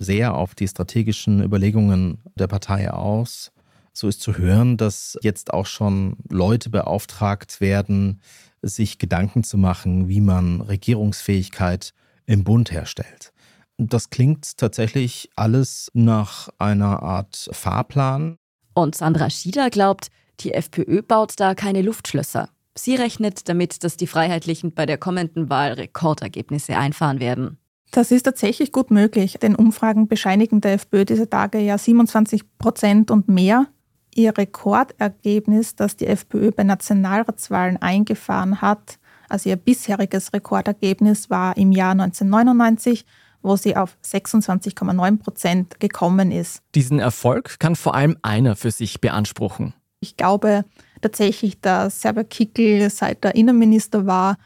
sehr 0.00 0.34
auf 0.34 0.54
die 0.56 0.66
strategischen 0.66 1.42
Überlegungen 1.42 2.18
der 2.34 2.48
Partei 2.48 2.90
aus. 2.90 3.52
So 3.92 4.08
ist 4.08 4.22
zu 4.22 4.36
hören, 4.36 4.76
dass 4.76 5.18
jetzt 5.22 5.52
auch 5.52 5.66
schon 5.66 6.16
Leute 6.28 6.70
beauftragt 6.70 7.60
werden, 7.60 8.20
sich 8.62 8.98
Gedanken 8.98 9.44
zu 9.44 9.58
machen, 9.58 10.08
wie 10.08 10.20
man 10.20 10.62
Regierungsfähigkeit 10.62 11.92
im 12.26 12.44
Bund 12.44 12.70
herstellt. 12.70 13.32
Das 13.76 14.10
klingt 14.10 14.56
tatsächlich 14.56 15.30
alles 15.36 15.90
nach 15.94 16.48
einer 16.58 17.02
Art 17.02 17.50
Fahrplan. 17.52 18.36
Und 18.74 18.94
Sandra 18.94 19.30
Schieder 19.30 19.70
glaubt, 19.70 20.08
die 20.40 20.52
FPÖ 20.54 21.02
baut 21.02 21.34
da 21.36 21.54
keine 21.54 21.82
Luftschlösser. 21.82 22.48
Sie 22.74 22.94
rechnet 22.94 23.48
damit, 23.48 23.84
dass 23.84 23.96
die 23.96 24.06
Freiheitlichen 24.06 24.72
bei 24.72 24.86
der 24.86 24.96
kommenden 24.96 25.50
Wahl 25.50 25.72
Rekordergebnisse 25.72 26.76
einfahren 26.76 27.20
werden. 27.20 27.58
Das 27.90 28.10
ist 28.10 28.22
tatsächlich 28.22 28.72
gut 28.72 28.90
möglich. 28.90 29.38
Denn 29.40 29.54
Umfragen 29.54 30.08
bescheinigen 30.08 30.60
der 30.60 30.74
FPÖ 30.74 31.04
diese 31.04 31.28
Tage 31.28 31.58
ja 31.58 31.76
27 31.76 32.58
Prozent 32.58 33.10
und 33.10 33.28
mehr. 33.28 33.66
Ihr 34.14 34.36
Rekordergebnis, 34.36 35.76
das 35.76 35.96
die 35.96 36.06
FPÖ 36.06 36.50
bei 36.50 36.64
Nationalratswahlen 36.64 37.76
eingefahren 37.76 38.60
hat, 38.60 38.98
also 39.28 39.48
ihr 39.48 39.56
bisheriges 39.56 40.32
Rekordergebnis 40.32 41.30
war 41.30 41.56
im 41.56 41.70
Jahr 41.70 41.92
1999, 41.92 43.06
wo 43.42 43.56
sie 43.56 43.76
auf 43.76 43.96
26,9 44.04 45.18
Prozent 45.18 45.80
gekommen 45.80 46.32
ist. 46.32 46.62
Diesen 46.74 46.98
Erfolg 46.98 47.60
kann 47.60 47.76
vor 47.76 47.94
allem 47.94 48.18
einer 48.22 48.56
für 48.56 48.72
sich 48.72 49.00
beanspruchen. 49.00 49.72
Ich 50.00 50.16
glaube 50.16 50.64
tatsächlich, 51.00 51.60
dass 51.60 52.02
Herbert 52.02 52.30
Kickl, 52.30 52.90
seit 52.90 53.24
er 53.24 53.36
Innenminister 53.36 54.06
war, 54.06 54.36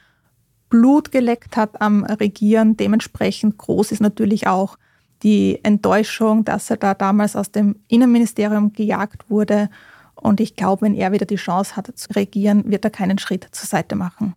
Blut 0.75 1.13
geleckt 1.13 1.57
hat 1.57 1.81
am 1.81 2.03
Regieren. 2.03 2.77
Dementsprechend 2.77 3.59
groß 3.59 3.93
ist 3.93 4.01
natürlich 4.01 4.49
auch 4.49 4.77
die 5.23 5.61
Enttäuschung, 5.63 6.45
dass 6.45 6.69
er 6.69 6.79
da 6.79 6.95
damals 6.95 7.37
aus 7.37 7.53
dem 7.53 7.77
Innenministerium 7.87 8.73
gejagt 8.73 9.31
wurde. 9.31 9.71
Und 10.17 10.41
ich 10.41 10.57
glaube, 10.57 10.83
wenn 10.83 10.97
er 10.97 11.13
wieder 11.13 11.27
die 11.27 11.37
Chance 11.37 11.77
hat 11.77 11.97
zu 11.97 12.13
regieren, 12.17 12.69
wird 12.69 12.85
er 12.85 12.91
keinen 12.91 13.19
Schritt 13.19 13.47
zur 13.53 13.69
Seite 13.69 13.95
machen. 13.95 14.35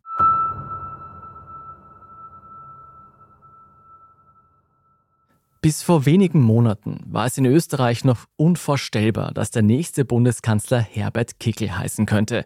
Bis 5.59 5.81
vor 5.81 6.05
wenigen 6.05 6.43
Monaten 6.43 6.99
war 7.07 7.25
es 7.25 7.39
in 7.39 7.45
Österreich 7.45 8.03
noch 8.05 8.25
unvorstellbar, 8.35 9.33
dass 9.33 9.49
der 9.49 9.63
nächste 9.63 10.05
Bundeskanzler 10.05 10.81
Herbert 10.81 11.39
Kickl 11.39 11.75
heißen 11.75 12.05
könnte. 12.05 12.45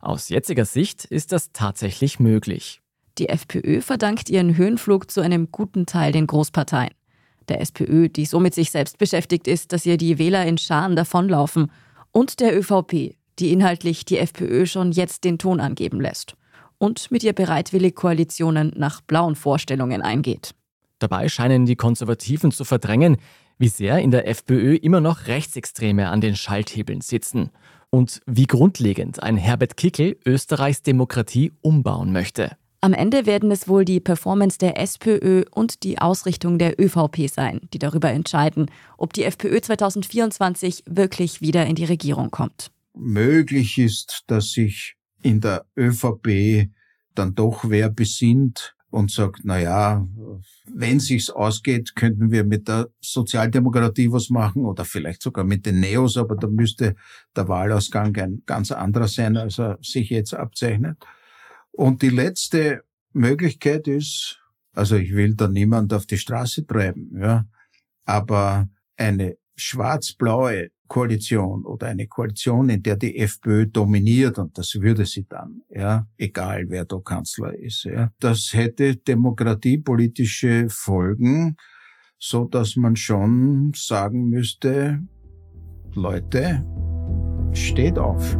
Aus 0.00 0.28
jetziger 0.28 0.64
Sicht 0.64 1.06
ist 1.06 1.32
das 1.32 1.50
tatsächlich 1.50 2.20
möglich. 2.20 2.81
Die 3.18 3.28
FPÖ 3.28 3.80
verdankt 3.80 4.30
ihren 4.30 4.56
Höhenflug 4.56 5.10
zu 5.10 5.20
einem 5.20 5.50
guten 5.52 5.86
Teil 5.86 6.12
den 6.12 6.26
Großparteien. 6.26 6.94
Der 7.48 7.60
SPÖ, 7.60 8.08
die 8.08 8.24
so 8.24 8.40
mit 8.40 8.54
sich 8.54 8.70
selbst 8.70 8.98
beschäftigt 8.98 9.46
ist, 9.46 9.72
dass 9.72 9.84
ihr 9.84 9.96
die 9.96 10.18
Wähler 10.18 10.46
in 10.46 10.58
Scharen 10.58 10.96
davonlaufen. 10.96 11.70
Und 12.10 12.40
der 12.40 12.56
ÖVP, 12.58 13.16
die 13.38 13.52
inhaltlich 13.52 14.04
die 14.04 14.18
FPÖ 14.18 14.66
schon 14.66 14.92
jetzt 14.92 15.24
den 15.24 15.38
Ton 15.38 15.60
angeben 15.60 16.00
lässt. 16.00 16.34
Und 16.78 17.10
mit 17.10 17.22
ihr 17.22 17.32
bereitwillig 17.32 17.94
Koalitionen 17.94 18.72
nach 18.76 19.00
blauen 19.00 19.36
Vorstellungen 19.36 20.02
eingeht. 20.02 20.54
Dabei 20.98 21.28
scheinen 21.28 21.66
die 21.66 21.76
Konservativen 21.76 22.52
zu 22.52 22.64
verdrängen, 22.64 23.16
wie 23.58 23.68
sehr 23.68 23.98
in 23.98 24.10
der 24.10 24.26
FPÖ 24.28 24.76
immer 24.76 25.00
noch 25.00 25.26
Rechtsextreme 25.26 26.08
an 26.08 26.20
den 26.20 26.36
Schalthebeln 26.36 27.00
sitzen 27.00 27.50
und 27.90 28.20
wie 28.26 28.46
grundlegend 28.46 29.22
ein 29.22 29.36
Herbert 29.36 29.76
Kickel 29.76 30.18
Österreichs 30.24 30.82
Demokratie 30.82 31.52
umbauen 31.60 32.12
möchte. 32.12 32.56
Am 32.84 32.94
Ende 32.94 33.26
werden 33.26 33.52
es 33.52 33.68
wohl 33.68 33.84
die 33.84 34.00
Performance 34.00 34.58
der 34.58 34.76
SPÖ 34.76 35.44
und 35.52 35.84
die 35.84 35.98
Ausrichtung 35.98 36.58
der 36.58 36.80
ÖVP 36.80 37.28
sein, 37.28 37.60
die 37.72 37.78
darüber 37.78 38.10
entscheiden, 38.10 38.72
ob 38.98 39.12
die 39.12 39.22
FPÖ 39.22 39.60
2024 39.60 40.82
wirklich 40.88 41.40
wieder 41.40 41.64
in 41.64 41.76
die 41.76 41.84
Regierung 41.84 42.32
kommt. 42.32 42.72
Möglich 42.92 43.78
ist, 43.78 44.24
dass 44.26 44.50
sich 44.50 44.96
in 45.22 45.40
der 45.40 45.64
ÖVP 45.76 46.70
dann 47.14 47.36
doch 47.36 47.64
wer 47.68 47.88
besinnt, 47.88 48.74
und 48.90 49.10
sagt, 49.10 49.40
na 49.44 49.58
ja, 49.58 50.06
wenn 50.66 51.00
sich's 51.00 51.30
ausgeht, 51.30 51.94
könnten 51.94 52.30
wir 52.30 52.44
mit 52.44 52.68
der 52.68 52.90
Sozialdemokratie 53.00 54.12
was 54.12 54.28
machen 54.28 54.66
oder 54.66 54.84
vielleicht 54.84 55.22
sogar 55.22 55.44
mit 55.44 55.64
den 55.64 55.80
Neos, 55.80 56.18
aber 56.18 56.36
da 56.36 56.46
müsste 56.46 56.94
der 57.34 57.48
Wahlausgang 57.48 58.14
ein 58.16 58.42
ganz 58.44 58.70
anderer 58.70 59.08
sein, 59.08 59.38
als 59.38 59.58
er 59.58 59.78
sich 59.80 60.10
jetzt 60.10 60.34
abzeichnet. 60.34 60.98
Und 61.72 62.02
die 62.02 62.10
letzte 62.10 62.84
Möglichkeit 63.12 63.88
ist, 63.88 64.38
also 64.74 64.96
ich 64.96 65.14
will 65.14 65.34
da 65.34 65.48
niemand 65.48 65.92
auf 65.92 66.06
die 66.06 66.18
Straße 66.18 66.66
treiben, 66.66 67.10
ja, 67.18 67.44
aber 68.04 68.68
eine 68.96 69.36
schwarz-blaue 69.56 70.68
Koalition 70.88 71.64
oder 71.64 71.86
eine 71.86 72.06
Koalition, 72.06 72.68
in 72.68 72.82
der 72.82 72.96
die 72.96 73.16
FPÖ 73.18 73.66
dominiert, 73.66 74.38
und 74.38 74.58
das 74.58 74.74
würde 74.74 75.06
sie 75.06 75.26
dann, 75.26 75.62
ja, 75.70 76.06
egal 76.18 76.66
wer 76.68 76.84
da 76.84 76.98
Kanzler 76.98 77.54
ist, 77.58 77.84
ja, 77.84 78.12
das 78.18 78.52
hätte 78.52 78.96
demokratiepolitische 78.96 80.66
Folgen, 80.68 81.56
so 82.18 82.44
dass 82.44 82.76
man 82.76 82.96
schon 82.96 83.72
sagen 83.74 84.28
müsste, 84.28 85.02
Leute, 85.94 86.64
steht 87.54 87.98
auf. 87.98 88.36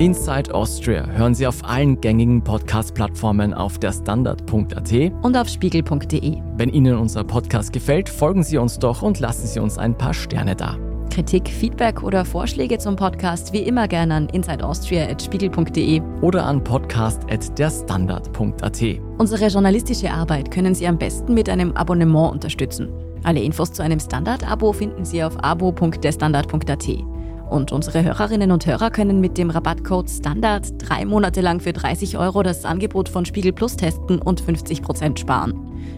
Inside 0.00 0.52
Austria 0.52 1.06
hören 1.06 1.36
Sie 1.36 1.46
auf 1.46 1.64
allen 1.64 2.00
gängigen 2.00 2.42
Podcast-Plattformen 2.42 3.54
auf 3.54 3.78
der 3.78 3.92
Standard.at 3.92 4.92
und 5.22 5.36
auf 5.36 5.48
spiegel.de. 5.48 6.38
Wenn 6.56 6.70
Ihnen 6.70 6.98
unser 6.98 7.22
Podcast 7.22 7.72
gefällt, 7.72 8.08
folgen 8.08 8.42
Sie 8.42 8.58
uns 8.58 8.80
doch 8.80 9.02
und 9.02 9.20
lassen 9.20 9.46
Sie 9.46 9.60
uns 9.60 9.78
ein 9.78 9.96
paar 9.96 10.12
Sterne 10.12 10.56
da. 10.56 10.76
Kritik, 11.10 11.48
Feedback 11.48 12.02
oder 12.02 12.24
Vorschläge 12.24 12.78
zum 12.78 12.96
Podcast 12.96 13.52
wie 13.52 13.62
immer 13.62 13.86
gerne 13.86 14.14
an 14.14 14.28
insideaustria.spiegel.de 14.30 16.02
oder 16.22 16.44
an 16.44 16.64
podcast.derstandard.at. 16.64 18.82
Unsere 19.18 19.46
journalistische 19.46 20.10
Arbeit 20.10 20.50
können 20.50 20.74
Sie 20.74 20.88
am 20.88 20.98
besten 20.98 21.34
mit 21.34 21.48
einem 21.48 21.70
Abonnement 21.76 22.32
unterstützen. 22.32 22.88
Alle 23.22 23.44
Infos 23.44 23.70
zu 23.70 23.84
einem 23.84 24.00
Standard-Abo 24.00 24.72
finden 24.72 25.04
Sie 25.04 25.22
auf 25.22 25.36
abo.derstandard.at. 25.44 27.13
Und 27.54 27.70
unsere 27.70 28.02
Hörerinnen 28.02 28.50
und 28.50 28.66
Hörer 28.66 28.90
können 28.90 29.20
mit 29.20 29.38
dem 29.38 29.48
Rabattcode 29.48 30.10
STANDARD 30.10 30.72
drei 30.78 31.04
Monate 31.04 31.40
lang 31.40 31.60
für 31.60 31.72
30 31.72 32.18
Euro 32.18 32.42
das 32.42 32.64
Angebot 32.64 33.08
von 33.08 33.24
Spiegel 33.24 33.52
Plus 33.52 33.76
testen 33.76 34.18
und 34.20 34.40
50 34.40 34.82
Prozent 34.82 35.20
sparen. 35.20 35.54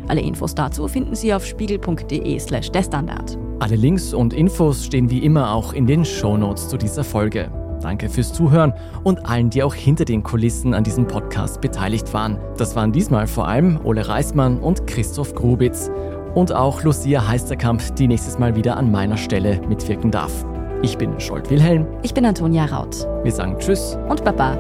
Alle 0.07 0.21
Infos 0.21 0.55
dazu 0.55 0.87
finden 0.87 1.15
Sie 1.15 1.33
auf 1.33 1.47
spiegel.de/slash 1.47 2.73
der 2.73 2.83
Standard. 2.83 3.39
Alle 3.61 3.77
Links 3.77 4.13
und 4.13 4.35
Infos 4.35 4.85
stehen 4.85 5.09
wie 5.09 5.21
immer 5.21 5.51
auch 5.51 5.73
in 5.73 5.87
den 5.87 6.05
Shownotes 6.05 6.69
zu 6.69 6.77
dieser 6.77 7.05
Folge. 7.05 7.51
Danke 7.81 8.11
fürs 8.11 8.35
Zuhören 8.35 8.75
und 9.03 9.25
allen, 9.25 9.49
die 9.49 9.63
auch 9.63 9.75
hinter 9.75 10.05
den 10.05 10.23
Kulissen 10.23 10.75
an 10.75 10.85
diesem 10.85 11.07
Podcast 11.07 11.63
beteiligt 11.63 12.13
waren. 12.13 12.37
Das 12.59 12.77
waren 12.77 12.93
diesmal 12.93 13.27
vor 13.27 13.49
allem 13.49 13.81
Ole 13.83 14.07
Reismann 14.07 14.59
und 14.59 14.87
Christoph 14.87 15.35
Grubitz. 15.35 15.91
Und 16.35 16.53
auch 16.53 16.83
Lucia 16.83 17.27
Heisterkamp, 17.27 17.97
die 17.97 18.09
nächstes 18.09 18.39
Mal 18.39 18.57
wieder 18.57 18.77
an 18.77 18.91
meiner 18.91 19.17
Stelle 19.17 19.59
mitwirken 19.67 20.11
darf. 20.11 20.45
Ich 20.83 20.99
bin 20.99 21.19
Scholt 21.19 21.51
Wilhelm. 21.51 21.87
Ich 22.03 22.13
bin 22.13 22.25
Antonia 22.27 22.67
Raut. 22.67 23.07
Wir 23.23 23.33
sagen 23.33 23.57
Tschüss 23.59 23.97
und 24.09 24.25
Baba. 24.25 24.57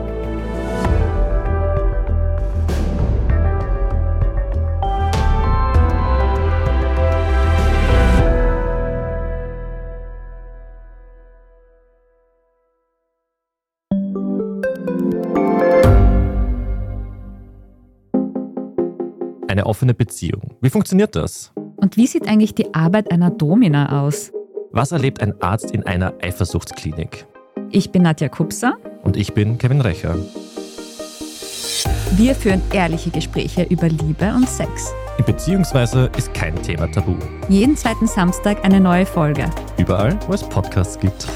Eine 19.48 19.66
offene 19.66 19.94
Beziehung. 19.94 20.56
Wie 20.60 20.70
funktioniert 20.70 21.14
das? 21.14 21.52
Und 21.76 21.96
wie 21.96 22.06
sieht 22.06 22.26
eigentlich 22.26 22.54
die 22.54 22.74
Arbeit 22.74 23.12
einer 23.12 23.30
Domina 23.30 24.02
aus? 24.02 24.32
Was 24.72 24.92
erlebt 24.92 25.22
ein 25.22 25.40
Arzt 25.40 25.70
in 25.70 25.86
einer 25.86 26.14
Eifersuchtsklinik? 26.22 27.26
Ich 27.70 27.90
bin 27.90 28.02
Nadja 28.02 28.28
Kupser. 28.28 28.76
Und 29.02 29.16
ich 29.16 29.32
bin 29.34 29.58
Kevin 29.58 29.80
Recher. 29.80 30.16
Wir 32.12 32.34
führen 32.34 32.62
ehrliche 32.72 33.10
Gespräche 33.10 33.62
über 33.64 33.88
Liebe 33.88 34.32
und 34.34 34.48
Sex. 34.48 34.92
Beziehungsweise 35.24 36.10
ist 36.16 36.32
kein 36.34 36.60
Thema 36.62 36.90
tabu. 36.90 37.16
Jeden 37.48 37.76
zweiten 37.76 38.06
Samstag 38.06 38.64
eine 38.64 38.80
neue 38.80 39.06
Folge. 39.06 39.50
Überall, 39.78 40.18
wo 40.26 40.34
es 40.34 40.42
Podcasts 40.42 40.98
gibt. 40.98 41.26